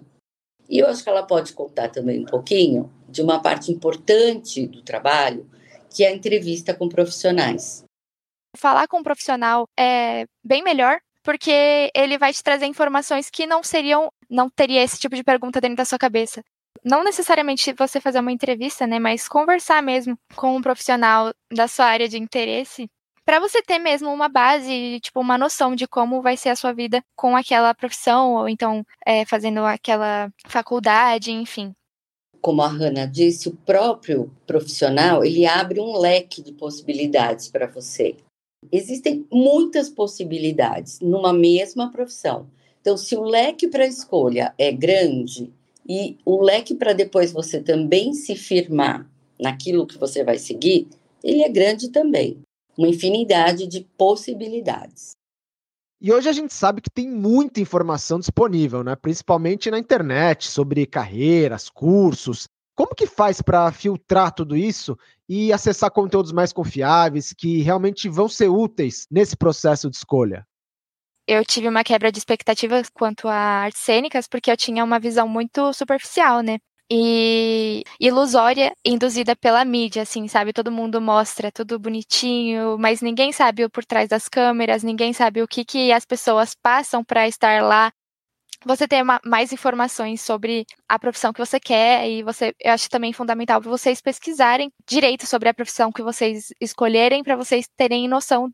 E 0.69 0.77
eu 0.77 0.87
acho 0.87 1.03
que 1.03 1.09
ela 1.09 1.23
pode 1.23 1.53
contar 1.53 1.89
também 1.89 2.21
um 2.21 2.25
pouquinho 2.25 2.91
de 3.09 3.21
uma 3.21 3.41
parte 3.41 3.71
importante 3.71 4.67
do 4.67 4.83
trabalho, 4.83 5.49
que 5.89 6.03
é 6.03 6.09
a 6.09 6.15
entrevista 6.15 6.73
com 6.73 6.87
profissionais. 6.87 7.83
Falar 8.57 8.87
com 8.87 8.99
um 8.99 9.03
profissional 9.03 9.67
é 9.77 10.25
bem 10.43 10.63
melhor, 10.63 10.99
porque 11.23 11.91
ele 11.95 12.17
vai 12.17 12.33
te 12.33 12.43
trazer 12.43 12.65
informações 12.65 13.29
que 13.29 13.47
não 13.47 13.63
seriam, 13.63 14.11
não 14.29 14.49
teria 14.49 14.83
esse 14.83 14.99
tipo 14.99 15.15
de 15.15 15.23
pergunta 15.23 15.61
dentro 15.61 15.77
da 15.77 15.85
sua 15.85 15.97
cabeça. 15.97 16.43
Não 16.83 17.03
necessariamente 17.03 17.73
você 17.73 18.01
fazer 18.01 18.19
uma 18.19 18.31
entrevista, 18.31 18.85
né, 18.85 18.99
mas 18.99 19.27
conversar 19.27 19.81
mesmo 19.81 20.17
com 20.35 20.55
um 20.55 20.61
profissional 20.61 21.33
da 21.51 21.67
sua 21.67 21.85
área 21.85 22.09
de 22.09 22.17
interesse 22.17 22.89
para 23.25 23.39
você 23.39 23.61
ter 23.61 23.79
mesmo 23.79 24.11
uma 24.11 24.27
base, 24.27 24.99
tipo, 24.99 25.19
uma 25.19 25.37
noção 25.37 25.75
de 25.75 25.87
como 25.87 26.21
vai 26.21 26.35
ser 26.35 26.49
a 26.49 26.55
sua 26.55 26.73
vida 26.73 27.01
com 27.15 27.35
aquela 27.35 27.73
profissão, 27.73 28.33
ou 28.33 28.49
então 28.49 28.85
é, 29.05 29.25
fazendo 29.25 29.59
aquela 29.59 30.29
faculdade, 30.45 31.31
enfim. 31.31 31.73
Como 32.41 32.61
a 32.61 32.67
Hannah 32.67 33.05
disse, 33.05 33.47
o 33.47 33.55
próprio 33.55 34.29
profissional, 34.45 35.23
ele 35.23 35.45
abre 35.45 35.79
um 35.79 35.97
leque 35.97 36.41
de 36.41 36.51
possibilidades 36.51 37.47
para 37.47 37.67
você. 37.67 38.17
Existem 38.71 39.25
muitas 39.31 39.89
possibilidades 39.89 40.99
numa 40.99 41.33
mesma 41.33 41.91
profissão. 41.91 42.47
Então, 42.81 42.97
se 42.97 43.15
o 43.15 43.23
leque 43.23 43.67
para 43.67 43.87
escolha 43.87 44.53
é 44.57 44.71
grande 44.71 45.51
e 45.87 46.17
o 46.25 46.41
leque 46.41 46.75
para 46.75 46.93
depois 46.93 47.31
você 47.31 47.61
também 47.61 48.13
se 48.13 48.35
firmar 48.35 49.09
naquilo 49.39 49.87
que 49.87 49.97
você 49.97 50.23
vai 50.23 50.37
seguir, 50.37 50.87
ele 51.23 51.41
é 51.41 51.49
grande 51.49 51.89
também 51.89 52.37
uma 52.77 52.87
infinidade 52.87 53.67
de 53.67 53.81
possibilidades. 53.97 55.11
E 56.01 56.11
hoje 56.11 56.27
a 56.27 56.33
gente 56.33 56.53
sabe 56.53 56.81
que 56.81 56.89
tem 56.89 57.09
muita 57.09 57.61
informação 57.61 58.19
disponível, 58.19 58.83
né? 58.83 58.95
principalmente 58.95 59.71
na 59.71 59.79
internet, 59.79 60.47
sobre 60.47 60.85
carreiras, 60.85 61.69
cursos. 61.69 62.45
Como 62.75 62.95
que 62.95 63.05
faz 63.05 63.41
para 63.41 63.71
filtrar 63.71 64.33
tudo 64.33 64.57
isso 64.57 64.97
e 65.29 65.53
acessar 65.53 65.91
conteúdos 65.91 66.31
mais 66.31 66.51
confiáveis 66.51 67.33
que 67.33 67.61
realmente 67.61 68.09
vão 68.09 68.27
ser 68.27 68.49
úteis 68.49 69.07
nesse 69.11 69.37
processo 69.37 69.89
de 69.89 69.95
escolha? 69.95 70.45
Eu 71.27 71.45
tive 71.45 71.69
uma 71.69 71.83
quebra 71.83 72.11
de 72.11 72.17
expectativas 72.17 72.89
quanto 72.89 73.27
a 73.27 73.33
artes 73.35 73.81
cênicas, 73.81 74.27
porque 74.27 74.51
eu 74.51 74.57
tinha 74.57 74.83
uma 74.83 74.99
visão 74.99 75.27
muito 75.27 75.71
superficial, 75.71 76.41
né? 76.41 76.57
e 76.95 77.83
ilusória 77.99 78.71
induzida 78.85 79.35
pela 79.35 79.65
mídia, 79.65 80.03
assim, 80.03 80.27
sabe? 80.27 80.53
Todo 80.53 80.71
mundo 80.71 81.01
mostra 81.01 81.51
tudo 81.51 81.79
bonitinho, 81.79 82.77
mas 82.77 83.01
ninguém 83.01 83.31
sabe 83.31 83.65
o 83.65 83.69
por 83.69 83.85
trás 83.85 84.09
das 84.09 84.27
câmeras, 84.27 84.83
ninguém 84.83 85.13
sabe 85.13 85.41
o 85.41 85.47
que, 85.47 85.65
que 85.65 85.91
as 85.91 86.05
pessoas 86.05 86.53
passam 86.53 87.03
para 87.03 87.27
estar 87.27 87.63
lá. 87.63 87.91
Você 88.65 88.87
ter 88.87 89.03
mais 89.25 89.51
informações 89.51 90.21
sobre 90.21 90.65
a 90.87 90.97
profissão 90.97 91.33
que 91.33 91.39
você 91.39 91.59
quer 91.59 92.09
e 92.09 92.23
você, 92.23 92.53
eu 92.59 92.71
acho 92.71 92.89
também 92.89 93.11
fundamental 93.11 93.59
para 93.61 93.69
vocês 93.69 94.01
pesquisarem 94.01 94.71
direito 94.87 95.27
sobre 95.27 95.49
a 95.49 95.53
profissão 95.53 95.91
que 95.91 96.01
vocês 96.01 96.47
escolherem 96.61 97.23
para 97.23 97.35
vocês 97.35 97.67
terem 97.75 98.07
noção 98.07 98.49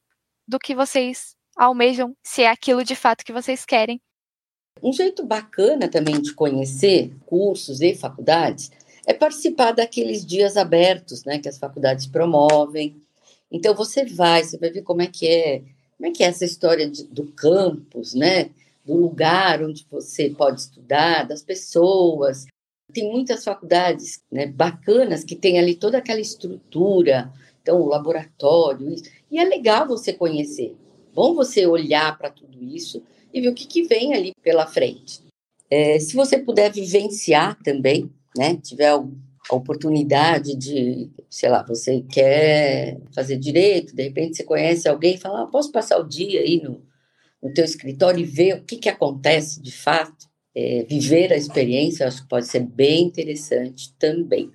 do 0.47 0.57
que 0.57 0.73
vocês 0.73 1.35
almejam, 1.55 2.15
se 2.23 2.41
é 2.41 2.49
aquilo 2.49 2.83
de 2.83 2.95
fato 2.95 3.23
que 3.23 3.33
vocês 3.33 3.65
querem 3.65 4.01
um 4.81 4.93
jeito 4.93 5.25
bacana 5.25 5.87
também 5.87 6.21
de 6.21 6.33
conhecer 6.33 7.11
cursos 7.25 7.81
e 7.81 7.95
faculdades 7.95 8.71
é 9.05 9.13
participar 9.13 9.71
daqueles 9.71 10.25
dias 10.25 10.55
abertos, 10.55 11.23
né, 11.23 11.39
que 11.39 11.49
as 11.49 11.57
faculdades 11.57 12.05
promovem. 12.05 13.01
Então 13.51 13.73
você 13.73 14.05
vai, 14.05 14.43
você 14.43 14.57
vai 14.57 14.69
ver 14.69 14.83
como 14.83 15.01
é 15.01 15.07
que 15.07 15.27
é, 15.27 15.63
como 15.97 16.07
é 16.07 16.11
que 16.11 16.23
é 16.23 16.27
essa 16.27 16.45
história 16.45 16.87
de, 16.87 17.03
do 17.05 17.25
campus, 17.31 18.13
né, 18.13 18.51
do 18.89 18.95
lugar 18.95 19.61
onde 19.63 19.85
você 19.89 20.31
pode 20.31 20.61
estudar, 20.61 21.27
das 21.27 21.43
pessoas. 21.43 22.47
Tem 22.91 23.11
muitas 23.11 23.43
faculdades, 23.43 24.19
né, 24.31 24.47
bacanas 24.47 25.23
que 25.23 25.35
tem 25.35 25.59
ali 25.59 25.75
toda 25.75 25.99
aquela 25.99 26.19
estrutura, 26.19 27.31
então 27.61 27.79
o 27.79 27.87
laboratório, 27.87 28.95
e 29.29 29.37
é 29.37 29.43
legal 29.43 29.87
você 29.87 30.11
conhecer. 30.11 30.75
Bom 31.13 31.35
você 31.35 31.67
olhar 31.67 32.17
para 32.17 32.31
tudo 32.31 32.63
isso 32.63 33.03
e 33.31 33.39
ver 33.39 33.49
o 33.49 33.53
que, 33.53 33.67
que 33.67 33.83
vem 33.83 34.15
ali 34.15 34.31
pela 34.41 34.65
frente. 34.65 35.21
É, 35.69 35.99
se 35.99 36.15
você 36.15 36.39
puder 36.39 36.71
vivenciar 36.71 37.61
também, 37.63 38.09
né, 38.35 38.57
tiver 38.57 38.89
a 38.89 39.55
oportunidade 39.55 40.55
de, 40.55 41.11
sei 41.29 41.49
lá, 41.49 41.61
você 41.61 42.03
quer 42.11 42.99
fazer 43.13 43.37
direito, 43.37 43.95
de 43.95 44.01
repente 44.01 44.37
você 44.37 44.43
conhece 44.43 44.89
alguém 44.89 45.13
e 45.13 45.19
fala, 45.19 45.43
ah, 45.43 45.47
posso 45.47 45.71
passar 45.71 45.99
o 45.99 46.07
dia 46.07 46.41
aí 46.41 46.59
no, 46.59 46.81
no 47.41 47.53
teu 47.53 47.65
escritório 47.65 48.19
e 48.19 48.25
ver 48.25 48.55
o 48.55 48.63
que, 48.63 48.77
que 48.77 48.89
acontece 48.89 49.61
de 49.61 49.71
fato, 49.71 50.27
é, 50.55 50.83
viver 50.83 51.31
a 51.31 51.37
experiência, 51.37 52.07
acho 52.07 52.23
que 52.23 52.29
pode 52.29 52.47
ser 52.47 52.61
bem 52.61 53.05
interessante 53.05 53.93
também. 53.97 54.51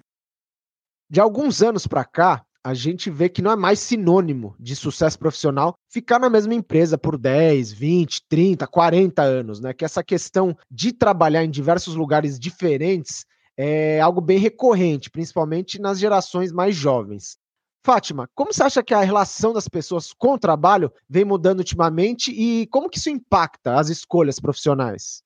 De 1.08 1.20
alguns 1.20 1.62
anos 1.62 1.86
para 1.86 2.04
cá, 2.04 2.44
a 2.64 2.72
gente 2.72 3.10
vê 3.10 3.28
que 3.28 3.42
não 3.42 3.50
é 3.50 3.56
mais 3.56 3.78
sinônimo 3.78 4.56
de 4.58 4.74
sucesso 4.74 5.18
profissional 5.18 5.74
ficar 5.88 6.18
na 6.18 6.30
mesma 6.30 6.54
empresa 6.54 6.96
por 6.96 7.18
10, 7.18 7.72
20, 7.72 8.22
30, 8.26 8.66
40 8.66 9.22
anos, 9.22 9.60
né? 9.60 9.74
Que 9.74 9.84
essa 9.84 10.02
questão 10.02 10.56
de 10.70 10.92
trabalhar 10.92 11.44
em 11.44 11.50
diversos 11.50 11.94
lugares 11.94 12.38
diferentes 12.38 13.26
é 13.56 14.00
algo 14.00 14.20
bem 14.20 14.38
recorrente, 14.38 15.10
principalmente 15.10 15.78
nas 15.78 15.98
gerações 15.98 16.50
mais 16.50 16.74
jovens. 16.74 17.36
Fátima, 17.84 18.30
como 18.34 18.50
você 18.50 18.62
acha 18.62 18.82
que 18.82 18.94
a 18.94 19.02
relação 19.02 19.52
das 19.52 19.68
pessoas 19.68 20.10
com 20.14 20.32
o 20.32 20.38
trabalho 20.38 20.90
vem 21.06 21.22
mudando 21.22 21.58
ultimamente 21.58 22.32
e 22.32 22.66
como 22.68 22.88
que 22.88 22.96
isso 22.96 23.10
impacta 23.10 23.78
as 23.78 23.90
escolhas 23.90 24.40
profissionais? 24.40 25.22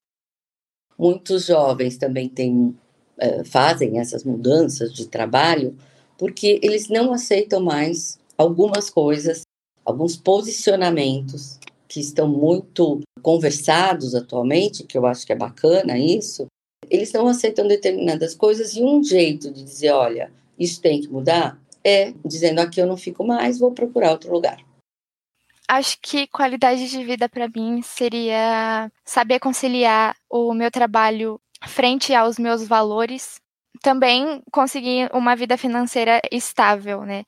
Muitos 0.98 1.46
jovens 1.46 1.96
também 1.96 2.28
têm, 2.28 2.76
eh, 3.16 3.44
fazem 3.44 4.00
essas 4.00 4.24
mudanças 4.24 4.92
de 4.92 5.06
trabalho 5.06 5.78
porque 6.18 6.58
eles 6.60 6.88
não 6.88 7.12
aceitam 7.12 7.60
mais 7.60 8.18
algumas 8.36 8.90
coisas, 8.90 9.42
alguns 9.84 10.16
posicionamentos 10.16 11.60
que 11.86 12.00
estão 12.00 12.26
muito 12.26 13.00
conversados 13.22 14.16
atualmente, 14.16 14.82
que 14.82 14.98
eu 14.98 15.06
acho 15.06 15.24
que 15.24 15.32
é 15.32 15.36
bacana 15.36 15.96
isso. 15.96 16.46
Eles 16.90 17.12
não 17.12 17.28
aceitam 17.28 17.68
determinadas 17.68 18.34
coisas 18.34 18.74
e 18.74 18.82
um 18.82 19.00
jeito 19.00 19.48
de 19.52 19.62
dizer, 19.62 19.92
olha, 19.92 20.32
isso 20.58 20.80
tem 20.80 21.00
que 21.00 21.06
mudar, 21.06 21.56
é 21.84 22.12
dizendo 22.24 22.60
aqui 22.60 22.80
eu 22.80 22.86
não 22.86 22.96
fico 22.96 23.24
mais, 23.24 23.58
vou 23.58 23.72
procurar 23.72 24.12
outro 24.12 24.32
lugar. 24.32 24.58
Acho 25.66 25.98
que 26.00 26.26
qualidade 26.26 26.88
de 26.88 27.04
vida 27.04 27.28
para 27.28 27.48
mim 27.48 27.82
seria 27.82 28.90
saber 29.04 29.38
conciliar 29.38 30.16
o 30.30 30.54
meu 30.54 30.70
trabalho 30.70 31.40
frente 31.66 32.14
aos 32.14 32.38
meus 32.38 32.66
valores 32.66 33.40
também 33.82 34.42
conseguir 34.50 35.10
uma 35.12 35.36
vida 35.36 35.56
financeira 35.56 36.20
estável, 36.32 37.02
né? 37.02 37.24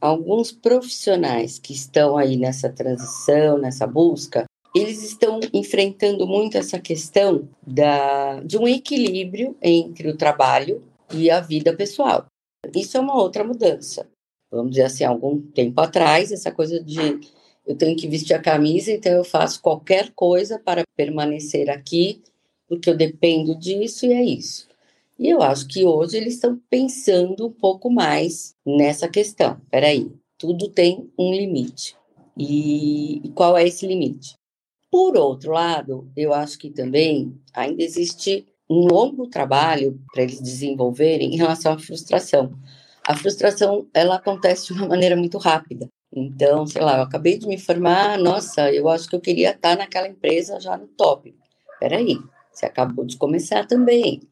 alguns 0.00 0.50
profissionais 0.50 1.58
que 1.58 1.72
estão 1.72 2.16
aí 2.16 2.36
nessa 2.36 2.70
transição, 2.70 3.58
nessa 3.58 3.86
busca, 3.86 4.44
eles 4.74 5.02
estão 5.02 5.40
enfrentando 5.52 6.26
muito 6.26 6.56
essa 6.56 6.78
questão 6.78 7.48
da, 7.66 8.40
de 8.40 8.56
um 8.56 8.66
equilíbrio 8.66 9.56
entre 9.60 10.08
o 10.08 10.16
trabalho 10.16 10.82
e 11.12 11.30
a 11.30 11.40
vida 11.40 11.74
pessoal. 11.74 12.26
Isso 12.74 12.96
é 12.96 13.00
uma 13.00 13.20
outra 13.20 13.44
mudança. 13.44 14.08
Vamos 14.50 14.72
dizer 14.72 14.84
assim, 14.84 15.04
algum 15.04 15.40
tempo 15.40 15.80
atrás, 15.80 16.32
essa 16.32 16.50
coisa 16.50 16.82
de 16.82 17.20
eu 17.66 17.76
tenho 17.76 17.96
que 17.96 18.08
vestir 18.08 18.34
a 18.34 18.42
camisa, 18.42 18.90
então 18.90 19.12
eu 19.12 19.24
faço 19.24 19.62
qualquer 19.62 20.10
coisa 20.12 20.58
para 20.58 20.82
permanecer 20.96 21.70
aqui, 21.70 22.20
porque 22.66 22.90
eu 22.90 22.96
dependo 22.96 23.54
disso 23.54 24.06
e 24.06 24.12
é 24.12 24.24
isso. 24.24 24.68
E 25.18 25.28
eu 25.28 25.42
acho 25.42 25.68
que 25.68 25.84
hoje 25.84 26.16
eles 26.16 26.34
estão 26.34 26.58
pensando 26.68 27.46
um 27.46 27.52
pouco 27.52 27.90
mais 27.90 28.54
nessa 28.64 29.08
questão. 29.08 29.60
Peraí, 29.70 30.10
tudo 30.38 30.68
tem 30.68 31.10
um 31.18 31.32
limite. 31.32 31.94
E, 32.36 33.30
qual 33.34 33.56
é 33.56 33.66
esse 33.66 33.86
limite? 33.86 34.34
Por 34.90 35.16
outro 35.16 35.52
lado, 35.52 36.10
eu 36.16 36.32
acho 36.32 36.58
que 36.58 36.70
também 36.70 37.38
ainda 37.52 37.82
existe 37.82 38.46
um 38.70 38.86
longo 38.86 39.26
trabalho 39.26 40.00
para 40.12 40.22
eles 40.22 40.40
desenvolverem 40.40 41.34
em 41.34 41.36
relação 41.36 41.72
à 41.72 41.78
frustração. 41.78 42.52
A 43.04 43.16
frustração, 43.16 43.88
ela 43.92 44.14
acontece 44.14 44.66
de 44.66 44.72
uma 44.74 44.86
maneira 44.86 45.16
muito 45.16 45.38
rápida. 45.38 45.88
Então, 46.14 46.64
sei 46.66 46.80
lá, 46.80 46.98
eu 46.98 47.02
acabei 47.02 47.36
de 47.36 47.48
me 47.48 47.58
formar, 47.58 48.16
nossa, 48.16 48.72
eu 48.72 48.88
acho 48.88 49.08
que 49.08 49.16
eu 49.16 49.20
queria 49.20 49.50
estar 49.50 49.76
naquela 49.76 50.06
empresa 50.06 50.60
já 50.60 50.76
no 50.76 50.86
top. 50.86 51.34
Peraí, 51.80 52.16
você 52.52 52.66
acabou 52.66 53.04
de 53.04 53.16
começar 53.16 53.66
também. 53.66 54.22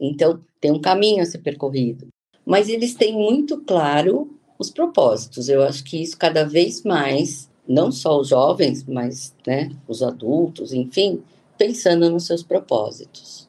Então, 0.00 0.40
tem 0.58 0.72
um 0.72 0.80
caminho 0.80 1.22
a 1.22 1.26
ser 1.26 1.38
percorrido. 1.38 2.08
Mas 2.46 2.70
eles 2.70 2.94
têm 2.94 3.12
muito 3.12 3.60
claro 3.62 4.38
os 4.58 4.70
propósitos. 4.70 5.50
Eu 5.50 5.62
acho 5.62 5.84
que 5.84 6.00
isso 6.00 6.16
cada 6.16 6.44
vez 6.44 6.82
mais, 6.82 7.50
não 7.68 7.92
só 7.92 8.18
os 8.18 8.28
jovens, 8.28 8.84
mas 8.84 9.34
né, 9.46 9.70
os 9.86 10.02
adultos, 10.02 10.72
enfim, 10.72 11.22
pensando 11.58 12.08
nos 12.10 12.24
seus 12.26 12.42
propósitos. 12.42 13.45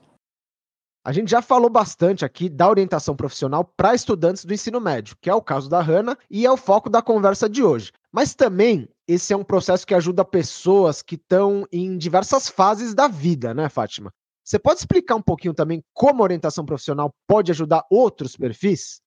A 1.08 1.14
gente 1.14 1.32
já 1.32 1.42
falou 1.42 1.70
bastante 1.70 2.26
aqui 2.26 2.50
da 2.50 2.70
orientação 2.70 3.16
profissional 3.16 3.64
para 3.64 3.96
estudantes 3.96 4.44
do 4.44 4.54
ensino 4.54 4.82
médio, 4.82 5.16
que 5.22 5.30
é 5.30 5.34
o 5.34 5.42
caso 5.42 5.70
da 5.70 5.80
Hanna 5.80 6.18
e 6.30 6.46
é 6.46 6.52
o 6.52 6.58
foco 6.58 6.90
da 6.90 7.02
conversa 7.02 7.48
de 7.48 7.64
hoje. 7.64 7.94
Mas 8.12 8.36
também 8.36 8.90
esse 9.08 9.32
é 9.32 9.38
um 9.38 9.44
processo 9.46 9.88
que 9.88 9.94
ajuda 9.94 10.26
pessoas 10.26 11.02
que 11.02 11.16
estão 11.16 11.66
em 11.72 11.98
diversas 11.98 12.50
fases 12.50 12.94
da 12.94 13.08
vida, 13.08 13.54
né, 13.54 13.70
Fátima? 13.70 14.12
Você 14.44 14.60
pode 14.60 14.82
explicar 14.82 15.16
um 15.16 15.22
pouquinho 15.22 15.54
também 15.54 15.82
como 15.94 16.22
a 16.22 16.26
orientação 16.26 16.66
profissional 16.66 17.10
pode 17.26 17.52
ajudar 17.54 17.86
outros 17.90 18.36
perfis? 18.36 19.00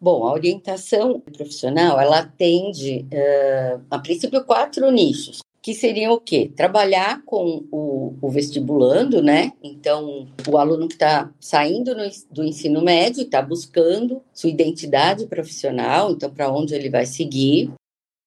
Bom, 0.00 0.26
a 0.26 0.32
orientação 0.32 1.20
profissional, 1.20 2.00
ela 2.00 2.20
atende, 2.20 3.06
uh, 3.12 3.84
a 3.90 3.98
princípio, 3.98 4.42
quatro 4.46 4.90
nichos, 4.90 5.40
que 5.64 5.72
seriam 5.72 6.12
o 6.12 6.20
quê? 6.20 6.52
Trabalhar 6.54 7.22
com 7.24 7.64
o, 7.72 8.14
o 8.20 8.28
vestibulando, 8.28 9.22
né? 9.22 9.54
Então, 9.62 10.28
o 10.46 10.58
aluno 10.58 10.86
que 10.86 10.92
está 10.92 11.32
saindo 11.40 11.94
no, 11.94 12.04
do 12.30 12.44
ensino 12.44 12.82
médio 12.82 13.22
está 13.22 13.40
buscando 13.40 14.20
sua 14.30 14.50
identidade 14.50 15.26
profissional, 15.26 16.10
então, 16.10 16.30
para 16.30 16.52
onde 16.52 16.74
ele 16.74 16.90
vai 16.90 17.06
seguir. 17.06 17.72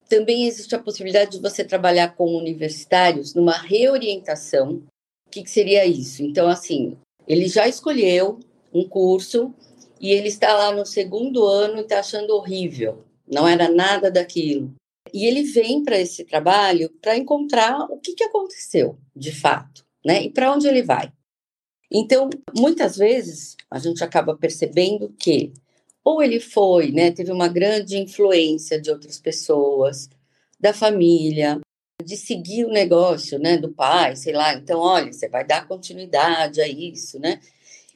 Também 0.10 0.48
existe 0.48 0.74
a 0.74 0.80
possibilidade 0.80 1.32
de 1.34 1.40
você 1.40 1.64
trabalhar 1.64 2.16
com 2.16 2.36
universitários 2.36 3.36
numa 3.36 3.56
reorientação 3.56 4.82
o 5.28 5.30
que, 5.30 5.44
que 5.44 5.52
seria 5.52 5.86
isso? 5.86 6.24
Então, 6.24 6.48
assim, 6.48 6.98
ele 7.28 7.48
já 7.48 7.68
escolheu 7.68 8.40
um 8.74 8.88
curso 8.88 9.54
e 10.00 10.12
ele 10.12 10.30
está 10.30 10.56
lá 10.56 10.74
no 10.74 10.86
segundo 10.86 11.46
ano 11.46 11.78
e 11.78 11.82
está 11.82 12.00
achando 12.00 12.34
horrível, 12.34 13.04
não 13.28 13.48
era 13.48 13.70
nada 13.70 14.10
daquilo. 14.10 14.74
E 15.18 15.26
ele 15.26 15.42
vem 15.42 15.84
para 15.84 16.00
esse 16.00 16.24
trabalho 16.24 16.92
para 17.02 17.18
encontrar 17.18 17.86
o 17.90 17.98
que, 17.98 18.14
que 18.14 18.24
aconteceu 18.24 19.00
de 19.16 19.32
fato, 19.32 19.84
né? 20.06 20.22
E 20.26 20.30
para 20.30 20.54
onde 20.54 20.68
ele 20.68 20.84
vai. 20.84 21.12
Então, 21.92 22.30
muitas 22.56 22.98
vezes 22.98 23.58
a 23.72 23.80
gente 23.80 24.04
acaba 24.04 24.38
percebendo 24.38 25.10
que 25.20 25.52
ou 26.04 26.22
ele 26.22 26.40
foi, 26.40 26.92
né, 26.92 27.10
teve 27.10 27.32
uma 27.32 27.48
grande 27.48 27.98
influência 27.98 28.80
de 28.80 28.92
outras 28.92 29.20
pessoas, 29.20 30.08
da 30.60 30.72
família, 30.72 31.60
de 32.06 32.16
seguir 32.16 32.66
o 32.66 32.72
negócio, 32.72 33.40
né, 33.40 33.58
do 33.58 33.74
pai, 33.74 34.16
sei 34.16 34.34
lá. 34.34 34.54
Então, 34.54 34.80
olha, 34.80 35.12
você 35.12 35.28
vai 35.28 35.44
dar 35.44 35.68
continuidade 35.68 36.62
a 36.62 36.68
isso, 36.68 37.20
né? 37.20 37.42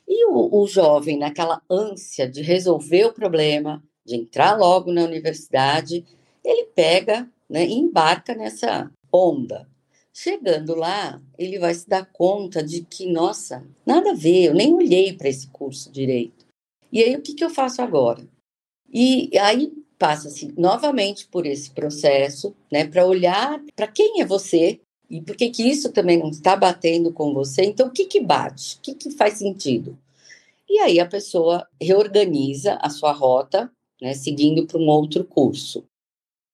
E 0.08 0.26
o, 0.26 0.60
o 0.60 0.68
jovem, 0.68 1.20
naquela 1.20 1.62
ânsia 1.70 2.28
de 2.28 2.42
resolver 2.42 3.06
o 3.06 3.14
problema, 3.14 3.82
de 4.04 4.16
entrar 4.16 4.58
logo 4.58 4.92
na 4.92 5.04
universidade, 5.04 6.04
ele 6.44 6.66
pega 6.76 7.30
né, 7.50 7.66
e 7.66 7.74
embarca 7.74 8.34
nessa 8.34 8.92
onda. 9.12 9.68
Chegando 10.14 10.76
lá, 10.76 11.22
ele 11.38 11.58
vai 11.58 11.74
se 11.74 11.88
dar 11.88 12.06
conta 12.06 12.62
de 12.62 12.82
que, 12.82 13.12
nossa, 13.12 13.66
nada 13.86 14.12
a 14.12 14.16
ver, 14.16 14.46
eu 14.46 14.54
nem 14.54 14.74
olhei 14.74 15.14
para 15.14 15.30
esse 15.30 15.48
curso 15.48 15.92
direito. 15.92 16.46
E 16.92 17.02
aí, 17.02 17.16
o 17.16 17.22
que, 17.22 17.34
que 17.34 17.44
eu 17.44 17.50
faço 17.50 17.82
agora? 17.82 18.28
E 18.92 19.30
aí 19.40 19.72
passa-se 19.98 20.54
novamente 20.58 21.28
por 21.28 21.46
esse 21.46 21.72
processo, 21.72 22.56
né, 22.72 22.86
para 22.88 23.06
olhar 23.06 23.64
para 23.76 23.88
quem 23.88 24.20
é 24.20 24.26
você 24.26 24.82
e 25.10 25.22
por 25.22 25.36
que 25.36 25.50
que 25.50 25.64
isso 25.64 25.92
também 25.92 26.18
não 26.18 26.30
está 26.30 26.56
batendo 26.56 27.14
com 27.14 27.34
você. 27.34 27.64
Então, 27.64 27.88
o 27.88 27.92
que 27.92 28.06
que 28.06 28.20
bate? 28.20 28.78
O 28.78 28.82
que 28.82 28.96
que 28.96 29.12
faz 29.12 29.36
sentido? 29.36 29.98
E 30.68 30.80
aí 30.80 31.00
a 31.00 31.06
pessoa 31.06 31.68
reorganiza 31.80 32.80
a 32.82 32.90
sua 32.90 33.12
rota, 33.12 33.72
né, 34.02 34.14
seguindo 34.14 34.66
para 34.66 34.80
um 34.80 34.88
outro 34.88 35.24
curso. 35.24 35.86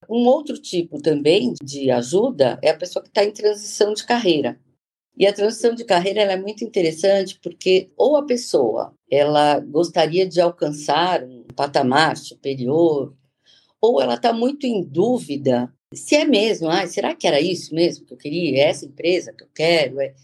Um 0.08 0.26
outro 0.26 0.58
tipo 0.58 1.00
também 1.00 1.54
de 1.62 1.90
ajuda 1.90 2.58
é 2.62 2.70
a 2.70 2.76
pessoa 2.76 3.02
que 3.02 3.08
está 3.08 3.24
em 3.24 3.30
transição 3.30 3.92
de 3.92 4.04
carreira. 4.04 4.58
E 5.16 5.26
a 5.26 5.32
transição 5.32 5.74
de 5.74 5.84
carreira 5.84 6.22
é 6.22 6.36
muito 6.36 6.64
interessante 6.64 7.38
porque 7.42 7.90
ou 7.96 8.16
a 8.16 8.24
pessoa 8.24 8.94
ela 9.10 9.58
gostaria 9.60 10.26
de 10.26 10.40
alcançar 10.40 11.24
um 11.24 11.44
patamar 11.54 12.16
superior 12.16 13.14
ou 13.80 14.00
ela 14.00 14.14
está 14.14 14.32
muito 14.32 14.66
em 14.66 14.82
dúvida 14.82 15.72
se 15.94 16.16
é 16.16 16.24
mesmo, 16.24 16.68
ah, 16.68 16.86
será 16.86 17.14
que 17.14 17.26
era 17.26 17.40
isso 17.40 17.74
mesmo 17.74 18.04
que 18.04 18.12
eu 18.12 18.18
queria, 18.18 18.58
é 18.58 18.68
essa 18.68 18.84
empresa 18.84 19.32
que 19.32 19.44
eu 19.44 19.48
quero? 19.54 20.00
É... 20.00 20.14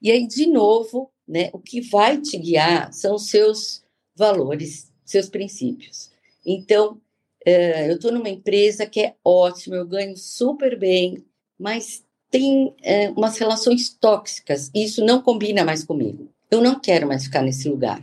E 0.00 0.10
aí, 0.10 0.26
de 0.26 0.46
novo, 0.46 1.10
né, 1.26 1.48
o 1.52 1.58
que 1.58 1.80
vai 1.80 2.20
te 2.20 2.36
guiar 2.36 2.92
são 2.92 3.18
seus 3.18 3.82
valores, 4.14 4.92
seus 5.04 5.28
princípios. 5.28 6.10
Então, 6.44 7.00
eu 7.46 7.94
estou 7.94 8.10
numa 8.10 8.28
empresa 8.28 8.86
que 8.86 9.00
é 9.00 9.14
ótima, 9.24 9.76
eu 9.76 9.86
ganho 9.86 10.16
super 10.16 10.76
bem, 10.78 11.24
mas 11.58 12.04
tem 12.30 12.74
é, 12.82 13.08
umas 13.10 13.38
relações 13.38 13.88
tóxicas, 13.88 14.70
e 14.74 14.84
isso 14.84 15.04
não 15.04 15.22
combina 15.22 15.64
mais 15.64 15.84
comigo. 15.84 16.28
Eu 16.50 16.60
não 16.60 16.78
quero 16.78 17.06
mais 17.06 17.24
ficar 17.24 17.42
nesse 17.42 17.68
lugar. 17.68 18.02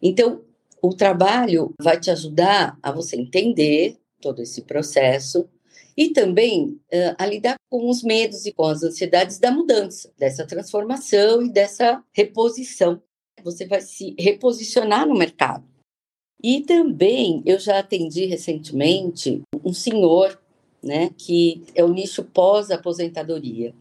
Então, 0.00 0.42
o 0.82 0.94
trabalho 0.94 1.72
vai 1.80 1.98
te 1.98 2.10
ajudar 2.10 2.78
a 2.82 2.92
você 2.92 3.16
entender 3.16 3.96
todo 4.20 4.42
esse 4.42 4.62
processo 4.62 5.48
e 5.96 6.10
também 6.10 6.80
uh, 6.92 7.14
a 7.18 7.26
lidar 7.26 7.56
com 7.70 7.88
os 7.88 8.02
medos 8.02 8.46
e 8.46 8.52
com 8.52 8.64
as 8.64 8.82
ansiedades 8.82 9.38
da 9.38 9.50
mudança, 9.50 10.12
dessa 10.18 10.46
transformação 10.46 11.42
e 11.42 11.50
dessa 11.50 12.02
reposição. 12.12 13.02
Você 13.42 13.66
vai 13.66 13.80
se 13.80 14.14
reposicionar 14.18 15.06
no 15.06 15.16
mercado. 15.16 15.71
E 16.42 16.60
também 16.62 17.42
eu 17.46 17.58
já 17.58 17.78
atendi 17.78 18.24
recentemente 18.24 19.42
um 19.64 19.72
senhor, 19.72 20.40
né, 20.82 21.10
que 21.16 21.62
é 21.74 21.84
o 21.84 21.92
nicho 21.92 22.24
pós-aposentadoria. 22.24 23.74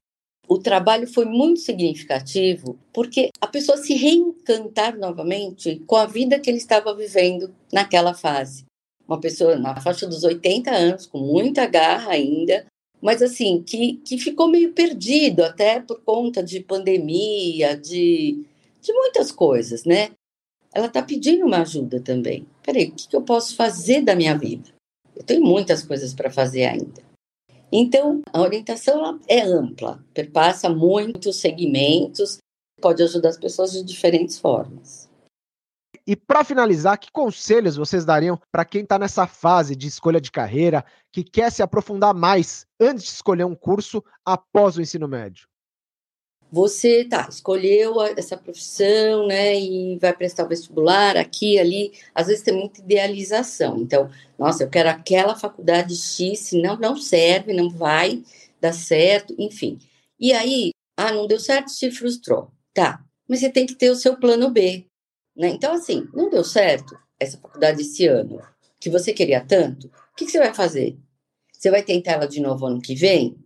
O 0.47 0.59
trabalho 0.59 1.07
foi 1.07 1.25
muito 1.25 1.61
significativo 1.61 2.77
porque 2.93 3.29
a 3.39 3.47
pessoa 3.47 3.77
se 3.77 3.93
reencantar 3.95 4.97
novamente 4.97 5.81
com 5.87 5.95
a 5.95 6.05
vida 6.05 6.39
que 6.39 6.49
ele 6.49 6.57
estava 6.57 6.93
vivendo 6.93 7.53
naquela 7.71 8.13
fase 8.13 8.65
uma 9.11 9.19
pessoa 9.19 9.57
na 9.57 9.79
faixa 9.81 10.07
dos 10.07 10.23
80 10.23 10.71
anos, 10.71 11.05
com 11.05 11.19
muita 11.19 11.65
garra 11.65 12.11
ainda, 12.11 12.65
mas 13.01 13.21
assim, 13.21 13.61
que, 13.61 13.95
que 14.05 14.17
ficou 14.17 14.47
meio 14.47 14.71
perdido 14.71 15.43
até 15.43 15.81
por 15.81 16.01
conta 16.01 16.41
de 16.41 16.61
pandemia, 16.61 17.75
de, 17.75 18.45
de 18.81 18.93
muitas 18.93 19.31
coisas, 19.31 19.83
né? 19.83 20.11
Ela 20.73 20.85
está 20.85 21.01
pedindo 21.01 21.45
uma 21.45 21.61
ajuda 21.61 21.99
também. 21.99 22.45
Peraí, 22.63 22.89
o 22.89 22.91
que, 22.91 23.15
eu 23.15 23.23
posso 23.23 23.55
fazer 23.55 24.01
da 24.01 24.15
minha 24.15 24.37
vida? 24.37 24.69
Eu 25.15 25.23
tenho 25.23 25.43
muitas 25.43 25.83
coisas 25.83 26.13
para 26.13 26.29
fazer 26.29 26.65
ainda. 26.65 27.01
Então, 27.71 28.21
a 28.31 28.41
orientação 28.41 29.19
é 29.27 29.41
ampla, 29.41 30.03
perpassa 30.13 30.69
muitos 30.69 31.37
segmentos, 31.37 32.37
pode 32.81 33.01
ajudar 33.01 33.29
as 33.29 33.37
pessoas 33.37 33.71
de 33.71 33.83
diferentes 33.83 34.37
formas. 34.37 35.09
E 36.05 36.15
para 36.15 36.43
finalizar, 36.43 36.97
que 36.97 37.11
conselhos 37.11 37.77
vocês 37.77 38.03
dariam 38.03 38.39
para 38.51 38.65
quem 38.65 38.81
está 38.81 38.97
nessa 38.97 39.27
fase 39.27 39.75
de 39.75 39.87
escolha 39.87 40.19
de 40.19 40.31
carreira, 40.31 40.83
que 41.11 41.23
quer 41.23 41.51
se 41.51 41.61
aprofundar 41.61 42.13
mais 42.13 42.65
antes 42.79 43.05
de 43.05 43.11
escolher 43.11 43.45
um 43.45 43.55
curso 43.55 44.03
após 44.25 44.77
o 44.77 44.81
ensino 44.81 45.07
médio? 45.07 45.47
Você 46.51 47.05
tá, 47.05 47.27
escolheu 47.29 48.01
essa 48.17 48.35
profissão, 48.35 49.25
né, 49.25 49.57
e 49.57 49.97
vai 49.99 50.13
prestar 50.13 50.43
o 50.45 50.49
vestibular 50.49 51.15
aqui, 51.15 51.57
ali, 51.57 51.93
às 52.13 52.27
vezes 52.27 52.43
tem 52.43 52.53
muita 52.53 52.81
idealização. 52.81 53.77
Então, 53.79 54.09
nossa, 54.37 54.63
eu 54.63 54.69
quero 54.69 54.89
aquela 54.89 55.35
faculdade 55.35 55.95
X, 55.95 56.39
senão 56.39 56.77
não 56.77 56.97
serve, 56.97 57.53
não 57.53 57.69
vai 57.69 58.21
dar 58.59 58.73
certo, 58.73 59.33
enfim. 59.39 59.79
E 60.19 60.33
aí, 60.33 60.71
ah, 60.97 61.13
não 61.13 61.25
deu 61.25 61.39
certo, 61.39 61.69
se 61.69 61.89
frustrou. 61.89 62.51
Tá, 62.73 63.03
mas 63.27 63.39
você 63.39 63.49
tem 63.49 63.65
que 63.65 63.75
ter 63.75 63.89
o 63.89 63.95
seu 63.95 64.17
plano 64.17 64.49
B, 64.49 64.85
né? 65.35 65.49
Então, 65.49 65.73
assim, 65.73 66.07
não 66.13 66.29
deu 66.29 66.43
certo 66.43 66.97
essa 67.19 67.37
faculdade 67.37 67.81
esse 67.81 68.07
ano, 68.07 68.41
que 68.79 68.89
você 68.89 69.13
queria 69.13 69.45
tanto, 69.45 69.87
o 69.87 70.15
que, 70.17 70.25
que 70.25 70.31
você 70.31 70.39
vai 70.39 70.53
fazer? 70.53 70.97
Você 71.53 71.69
vai 71.69 71.83
tentar 71.83 72.13
ela 72.13 72.27
de 72.27 72.41
novo 72.41 72.65
ano 72.65 72.81
que 72.81 72.95
vem? 72.95 73.37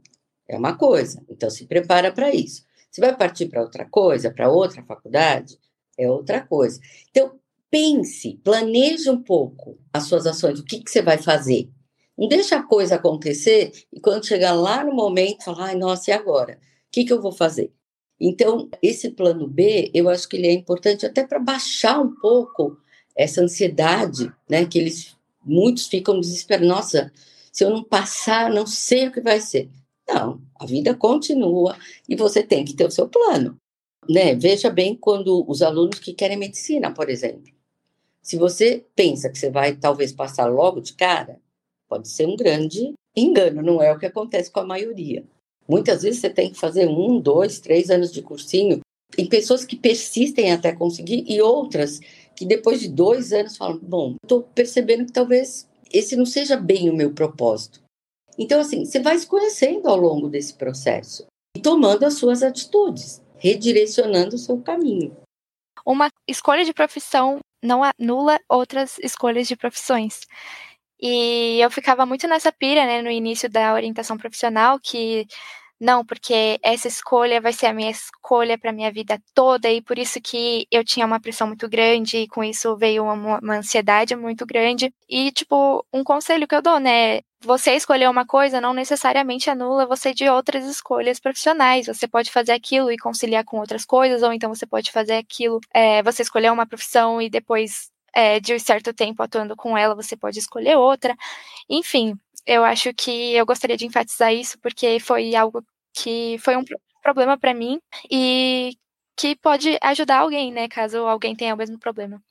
É 0.47 0.57
uma 0.57 0.77
coisa, 0.77 1.23
então 1.29 1.49
se 1.49 1.65
prepara 1.65 2.11
para 2.11 2.33
isso. 2.33 2.64
Você 2.95 3.01
vai 3.01 3.13
partir 3.13 3.47
para 3.47 3.61
outra 3.61 3.83
coisa, 3.83 4.31
para 4.31 4.49
outra 4.49 4.81
faculdade? 4.81 5.59
É 5.97 6.09
outra 6.09 6.39
coisa. 6.39 6.79
Então, 7.11 7.37
pense, 7.69 8.39
planeje 8.41 9.09
um 9.09 9.21
pouco 9.21 9.77
as 9.91 10.03
suas 10.03 10.25
ações, 10.25 10.61
o 10.61 10.63
que, 10.63 10.79
que 10.79 10.89
você 10.89 11.01
vai 11.01 11.17
fazer. 11.17 11.69
Não 12.17 12.29
deixa 12.29 12.55
a 12.55 12.63
coisa 12.63 12.95
acontecer 12.95 13.73
e 13.91 13.99
quando 13.99 14.25
chegar 14.25 14.53
lá 14.53 14.81
no 14.81 14.93
momento, 14.93 15.43
falar, 15.43 15.65
ai, 15.65 15.75
nossa, 15.75 16.09
e 16.09 16.13
agora? 16.13 16.53
O 16.53 16.57
que, 16.89 17.03
que 17.03 17.11
eu 17.11 17.21
vou 17.21 17.33
fazer? 17.33 17.73
Então, 18.17 18.69
esse 18.81 19.09
plano 19.09 19.45
B, 19.45 19.91
eu 19.93 20.07
acho 20.07 20.29
que 20.29 20.37
ele 20.37 20.47
é 20.47 20.53
importante 20.53 21.05
até 21.05 21.27
para 21.27 21.37
baixar 21.37 21.99
um 21.99 22.15
pouco 22.15 22.77
essa 23.13 23.41
ansiedade, 23.41 24.31
né? 24.49 24.65
Que 24.65 24.79
eles, 24.79 25.17
muitos 25.43 25.87
ficam 25.87 26.17
desesperados. 26.17 26.69
Nossa, 26.69 27.11
se 27.51 27.61
eu 27.61 27.71
não 27.71 27.83
passar, 27.83 28.49
não 28.49 28.65
sei 28.65 29.09
o 29.09 29.11
que 29.11 29.19
vai 29.19 29.41
ser. 29.41 29.69
Não, 30.07 30.41
a 30.59 30.65
vida 30.65 30.93
continua 30.93 31.77
e 32.07 32.15
você 32.15 32.43
tem 32.43 32.63
que 32.63 32.75
ter 32.75 32.85
o 32.85 32.91
seu 32.91 33.07
plano. 33.07 33.57
Né? 34.07 34.35
Veja 34.35 34.69
bem 34.69 34.95
quando 34.95 35.43
os 35.49 35.61
alunos 35.61 35.99
que 35.99 36.13
querem 36.13 36.37
medicina, 36.37 36.91
por 36.91 37.09
exemplo. 37.09 37.51
Se 38.21 38.37
você 38.37 38.85
pensa 38.95 39.29
que 39.29 39.37
você 39.37 39.49
vai 39.49 39.75
talvez 39.75 40.11
passar 40.11 40.45
logo 40.47 40.79
de 40.79 40.93
cara, 40.93 41.39
pode 41.87 42.07
ser 42.07 42.27
um 42.27 42.35
grande 42.35 42.93
engano, 43.15 43.61
não 43.61 43.81
é 43.81 43.91
o 43.91 43.99
que 43.99 44.05
acontece 44.05 44.51
com 44.51 44.59
a 44.59 44.65
maioria. 44.65 45.23
Muitas 45.67 46.03
vezes 46.03 46.21
você 46.21 46.29
tem 46.29 46.51
que 46.51 46.59
fazer 46.59 46.87
um, 46.87 47.19
dois, 47.19 47.59
três 47.59 47.89
anos 47.89 48.11
de 48.11 48.21
cursinho. 48.21 48.81
Tem 49.11 49.25
pessoas 49.25 49.65
que 49.65 49.75
persistem 49.75 50.51
até 50.51 50.71
conseguir 50.71 51.25
e 51.27 51.41
outras 51.41 51.99
que 52.35 52.45
depois 52.45 52.79
de 52.79 52.89
dois 52.89 53.31
anos 53.31 53.57
falam: 53.57 53.79
bom, 53.81 54.15
estou 54.21 54.43
percebendo 54.43 55.05
que 55.05 55.13
talvez 55.13 55.67
esse 55.91 56.15
não 56.15 56.25
seja 56.25 56.57
bem 56.57 56.89
o 56.89 56.95
meu 56.95 57.11
propósito. 57.13 57.84
Então, 58.37 58.59
assim, 58.59 58.85
você 58.85 58.99
vai 58.99 59.17
se 59.17 59.27
conhecendo 59.27 59.87
ao 59.87 59.97
longo 59.97 60.27
desse 60.27 60.53
processo 60.53 61.25
e 61.55 61.61
tomando 61.61 62.05
as 62.05 62.15
suas 62.15 62.43
atitudes, 62.43 63.21
redirecionando 63.37 64.35
o 64.35 64.39
seu 64.39 64.61
caminho. 64.61 65.15
Uma 65.85 66.09
escolha 66.27 66.65
de 66.65 66.73
profissão 66.73 67.39
não 67.63 67.81
anula 67.83 68.39
outras 68.49 68.97
escolhas 68.99 69.47
de 69.47 69.55
profissões. 69.55 70.21
E 70.99 71.59
eu 71.59 71.69
ficava 71.69 72.05
muito 72.05 72.27
nessa 72.27 72.51
pira, 72.51 72.85
né, 72.85 73.01
no 73.01 73.09
início 73.09 73.49
da 73.49 73.73
orientação 73.73 74.17
profissional, 74.17 74.79
que 74.79 75.27
não, 75.79 76.05
porque 76.05 76.57
essa 76.63 76.87
escolha 76.87 77.41
vai 77.41 77.51
ser 77.51 77.65
a 77.67 77.73
minha 77.73 77.91
escolha 77.91 78.57
para 78.57 78.71
minha 78.71 78.91
vida 78.91 79.21
toda 79.33 79.69
e 79.69 79.81
por 79.81 79.97
isso 79.99 80.21
que 80.21 80.65
eu 80.71 80.85
tinha 80.85 81.05
uma 81.05 81.19
pressão 81.19 81.47
muito 81.47 81.67
grande 81.67 82.17
e 82.19 82.27
com 82.27 82.43
isso 82.43 82.77
veio 82.77 83.03
uma, 83.03 83.39
uma, 83.39 83.57
ansiedade 83.57 84.15
muito 84.15 84.45
grande. 84.45 84.93
E 85.09 85.31
tipo, 85.31 85.85
um 85.93 86.03
conselho 86.03 86.47
que 86.47 86.55
eu 86.55 86.61
dou, 86.61 86.79
né, 86.79 87.19
você 87.41 87.75
escolher 87.75 88.09
uma 88.09 88.25
coisa 88.25 88.61
não 88.61 88.73
necessariamente 88.73 89.49
anula 89.49 89.85
você 89.85 90.13
de 90.13 90.29
outras 90.29 90.65
escolhas 90.65 91.19
profissionais. 91.19 91.87
Você 91.87 92.07
pode 92.07 92.31
fazer 92.31 92.53
aquilo 92.53 92.89
e 92.91 92.97
conciliar 92.97 93.43
com 93.43 93.59
outras 93.59 93.85
coisas, 93.85 94.23
ou 94.23 94.31
então 94.31 94.53
você 94.53 94.65
pode 94.65 94.91
fazer 94.91 95.15
aquilo, 95.15 95.59
é, 95.73 96.01
você 96.03 96.21
escolher 96.21 96.51
uma 96.51 96.65
profissão 96.65 97.21
e 97.21 97.29
depois 97.29 97.91
é, 98.15 98.39
de 98.39 98.53
um 98.55 98.59
certo 98.59 98.93
tempo 98.93 99.21
atuando 99.21 99.55
com 99.57 99.77
ela, 99.77 99.93
você 99.93 100.15
pode 100.15 100.39
escolher 100.39 100.77
outra. 100.77 101.15
Enfim, 101.69 102.17
eu 102.45 102.63
acho 102.63 102.93
que 102.93 103.33
eu 103.33 103.45
gostaria 103.45 103.77
de 103.77 103.85
enfatizar 103.85 104.33
isso 104.33 104.57
porque 104.59 104.99
foi 104.99 105.35
algo 105.35 105.63
que 105.93 106.37
foi 106.39 106.55
um 106.55 106.63
problema 107.01 107.37
para 107.37 107.53
mim 107.53 107.79
e 108.09 108.73
que 109.15 109.35
pode 109.35 109.77
ajudar 109.81 110.19
alguém, 110.19 110.51
né, 110.51 110.67
caso 110.67 110.97
alguém 110.99 111.35
tenha 111.35 111.53
o 111.53 111.57
mesmo 111.57 111.79
problema. 111.79 112.21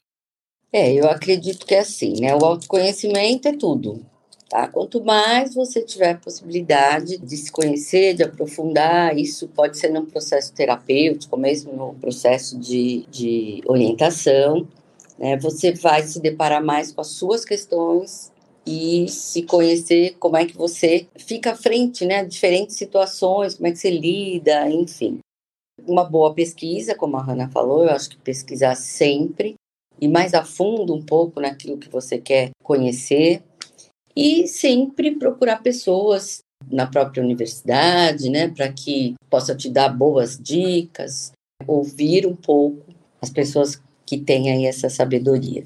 É, 0.72 0.92
eu 0.92 1.08
acredito 1.08 1.64
que 1.64 1.74
é 1.74 1.78
assim, 1.78 2.20
né? 2.20 2.34
O 2.34 2.44
autoconhecimento 2.44 3.46
é 3.46 3.56
tudo, 3.56 4.04
tá? 4.48 4.66
Quanto 4.66 5.04
mais 5.04 5.54
você 5.54 5.80
tiver 5.80 6.18
possibilidade 6.18 7.16
de 7.16 7.36
se 7.36 7.50
conhecer, 7.52 8.14
de 8.14 8.24
aprofundar, 8.24 9.16
isso 9.16 9.46
pode 9.46 9.78
ser 9.78 9.90
num 9.90 10.04
processo 10.04 10.52
terapêutico, 10.52 11.36
mesmo 11.36 11.72
no 11.72 11.94
processo 11.94 12.58
de, 12.58 13.06
de 13.08 13.62
orientação, 13.66 14.66
né? 15.16 15.36
Você 15.36 15.70
vai 15.72 16.02
se 16.02 16.20
deparar 16.20 16.62
mais 16.62 16.90
com 16.90 17.00
as 17.00 17.08
suas 17.08 17.44
questões 17.44 18.33
e 18.66 19.08
se 19.08 19.42
conhecer 19.42 20.16
como 20.18 20.36
é 20.36 20.46
que 20.46 20.56
você 20.56 21.06
fica 21.16 21.52
à 21.52 21.56
frente, 21.56 22.04
né? 22.04 22.24
Diferentes 22.24 22.76
situações, 22.76 23.54
como 23.54 23.66
é 23.66 23.72
que 23.72 23.78
você 23.78 23.90
lida, 23.90 24.68
enfim. 24.70 25.18
Uma 25.86 26.04
boa 26.04 26.32
pesquisa, 26.32 26.94
como 26.94 27.16
a 27.16 27.22
Hanna 27.22 27.48
falou, 27.48 27.84
eu 27.84 27.90
acho 27.90 28.10
que 28.10 28.16
pesquisar 28.16 28.74
sempre 28.74 29.54
e 30.00 30.08
mais 30.08 30.34
a 30.34 30.44
fundo 30.44 30.94
um 30.94 31.02
pouco 31.02 31.40
naquilo 31.40 31.78
que 31.78 31.88
você 31.88 32.18
quer 32.18 32.50
conhecer 32.62 33.42
e 34.16 34.46
sempre 34.46 35.16
procurar 35.16 35.62
pessoas 35.62 36.40
na 36.70 36.86
própria 36.86 37.22
universidade, 37.22 38.30
né, 38.30 38.48
para 38.48 38.72
que 38.72 39.14
possa 39.28 39.54
te 39.54 39.68
dar 39.68 39.88
boas 39.88 40.38
dicas, 40.38 41.32
ouvir 41.66 42.26
um 42.26 42.34
pouco 42.34 42.84
as 43.20 43.30
pessoas 43.30 43.80
que 44.06 44.18
têm 44.18 44.50
aí 44.50 44.66
essa 44.66 44.88
sabedoria. 44.88 45.64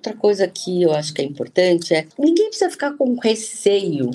Outra 0.00 0.16
coisa 0.16 0.48
que 0.48 0.80
eu 0.80 0.94
acho 0.94 1.12
que 1.12 1.20
é 1.20 1.24
importante 1.26 1.92
é 1.92 2.06
ninguém 2.18 2.48
precisa 2.48 2.70
ficar 2.70 2.96
com 2.96 3.18
receio. 3.18 4.10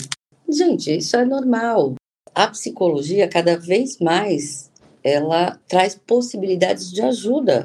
Gente, 0.50 0.98
isso 0.98 1.15
é 1.15 1.24
normal. 1.24 1.93
A 2.34 2.48
psicologia, 2.48 3.28
cada 3.28 3.56
vez 3.56 4.00
mais, 4.00 4.71
ela 5.04 5.60
traz 5.67 5.93
possibilidades 5.93 6.91
de 6.91 7.04
ajuda, 7.04 7.62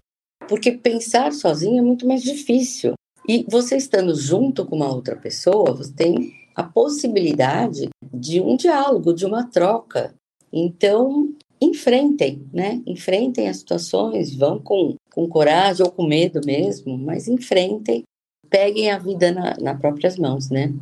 porque 0.46 0.70
pensar 0.70 1.32
sozinho 1.32 1.78
é 1.78 1.80
muito 1.82 2.06
mais 2.06 2.22
difícil. 2.22 2.92
E 3.26 3.46
você 3.48 3.78
estando 3.78 4.14
junto 4.14 4.66
com 4.66 4.76
uma 4.76 4.94
outra 4.94 5.16
pessoa, 5.16 5.72
você 5.72 5.94
tem 5.94 6.34
a 6.54 6.62
possibilidade 6.62 7.88
de 8.12 8.38
um 8.42 8.54
diálogo, 8.54 9.14
de 9.14 9.24
uma 9.24 9.46
troca. 9.46 10.12
Então, 10.52 11.32
enfrentem, 11.58 12.46
né? 12.52 12.82
Enfrentem 12.86 13.48
as 13.48 13.56
situações, 13.56 14.34
vão 14.34 14.58
com, 14.58 14.94
com 15.10 15.26
coragem 15.26 15.86
ou 15.86 15.90
com 15.90 16.06
medo 16.06 16.42
mesmo, 16.44 16.98
mas 16.98 17.26
enfrentem 17.26 18.04
peguem 18.50 18.90
a 18.90 18.98
vida 18.98 19.32
na, 19.32 19.56
nas 19.58 19.80
próprias 19.80 20.18
mãos, 20.18 20.50
né? 20.50 20.72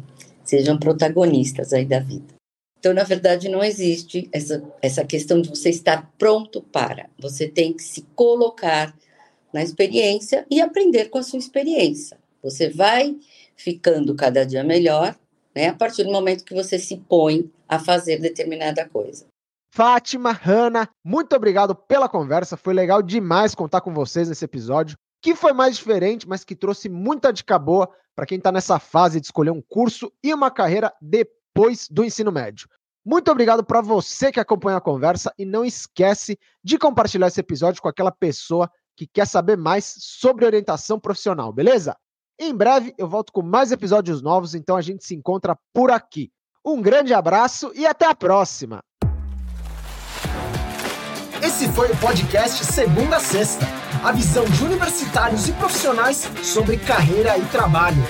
Sejam 0.43 0.79
protagonistas 0.79 1.73
aí 1.73 1.85
da 1.85 2.01
vida. 2.01 2.35
Então, 2.79 2.95
na 2.95 3.05
verdade, 3.05 3.49
não 3.49 3.63
existe 3.63 4.29
essa, 4.33 4.63
essa 4.81 5.05
questão 5.05 5.41
de 5.41 5.51
você 5.51 5.69
estar 5.69 6.11
pronto 6.17 6.63
para. 6.63 7.11
Você 7.19 7.47
tem 7.47 7.73
que 7.73 7.83
se 7.83 8.03
colocar 8.15 8.95
na 9.53 9.63
experiência 9.63 10.47
e 10.51 10.61
aprender 10.61 11.07
com 11.07 11.19
a 11.19 11.23
sua 11.23 11.39
experiência. 11.39 12.17
Você 12.43 12.69
vai 12.69 13.17
ficando 13.57 14.15
cada 14.15 14.47
dia 14.47 14.63
melhor, 14.63 15.17
né? 15.55 15.69
A 15.69 15.75
partir 15.75 16.05
do 16.05 16.13
momento 16.13 16.45
que 16.45 16.55
você 16.55 16.79
se 16.79 16.97
põe 16.97 17.51
a 17.69 17.79
fazer 17.79 18.19
determinada 18.19 18.89
coisa. 18.89 19.27
Fátima, 19.75 20.33
Hanna, 20.33 20.89
muito 21.05 21.35
obrigado 21.35 21.75
pela 21.75 22.09
conversa. 22.09 22.57
Foi 22.57 22.73
legal 22.73 23.03
demais 23.03 23.55
contar 23.55 23.81
com 23.81 23.93
vocês 23.93 24.29
nesse 24.29 24.45
episódio 24.45 24.97
que 25.21 25.35
foi 25.35 25.53
mais 25.53 25.77
diferente, 25.77 26.29
mas 26.29 26.45
que 26.45 26.55
trouxe 26.55 26.89
muita 26.89 27.33
dica 27.33 27.59
boa 27.59 27.89
para 28.15 28.27
quem 28.27 28.39
está 28.39 28.51
nessa 28.51 28.79
fase 28.79 29.21
de 29.21 29.27
escolher 29.27 29.51
um 29.51 29.63
curso 29.63 30.13
e 30.23 30.33
uma 30.33 30.51
carreira 30.51 30.93
depois 31.01 31.89
do 31.89 32.05
ensino 32.05 32.33
médio. 32.33 32.69
Muito 33.05 33.31
obrigado 33.31 33.65
para 33.65 33.81
você 33.81 34.31
que 34.31 34.41
acompanha 34.41 34.77
a 34.77 34.83
conversa 34.83 35.33
e 35.39 35.45
não 35.45 35.65
esquece 35.65 36.39
de 36.63 36.77
compartilhar 36.77 37.29
esse 37.29 37.41
episódio 37.41 37.81
com 37.81 37.89
aquela 37.89 38.13
pessoa 38.13 38.71
que 38.97 39.07
quer 39.07 39.27
saber 39.27 39.57
mais 39.57 39.95
sobre 39.99 40.45
orientação 40.45 40.99
profissional, 40.99 41.53
beleza? 41.53 41.97
Em 42.39 42.55
breve 42.55 42.95
eu 42.99 43.09
volto 43.09 43.33
com 43.33 43.43
mais 43.43 43.73
episódios 43.73 44.21
novos, 44.21 44.55
então 44.55 44.77
a 44.77 44.83
gente 44.83 45.05
se 45.05 45.15
encontra 45.15 45.57
por 45.73 45.91
aqui. 45.91 46.31
Um 46.65 46.83
grande 46.83 47.15
abraço 47.15 47.73
e 47.75 47.87
até 47.87 48.07
a 48.07 48.15
próxima! 48.15 48.81
Esse 51.43 51.69
foi 51.73 51.91
o 51.91 51.97
podcast 51.97 52.65
Segunda 52.65 53.21
Sexta 53.21 53.88
a 54.03 54.13
visão 54.13 54.45
de 54.45 54.65
universitários 54.65 55.49
e 55.49 55.53
profissionais 55.53 56.29
sobre 56.43 56.77
carreira 56.77 57.37
e 57.37 57.43
trabalho. 57.47 58.03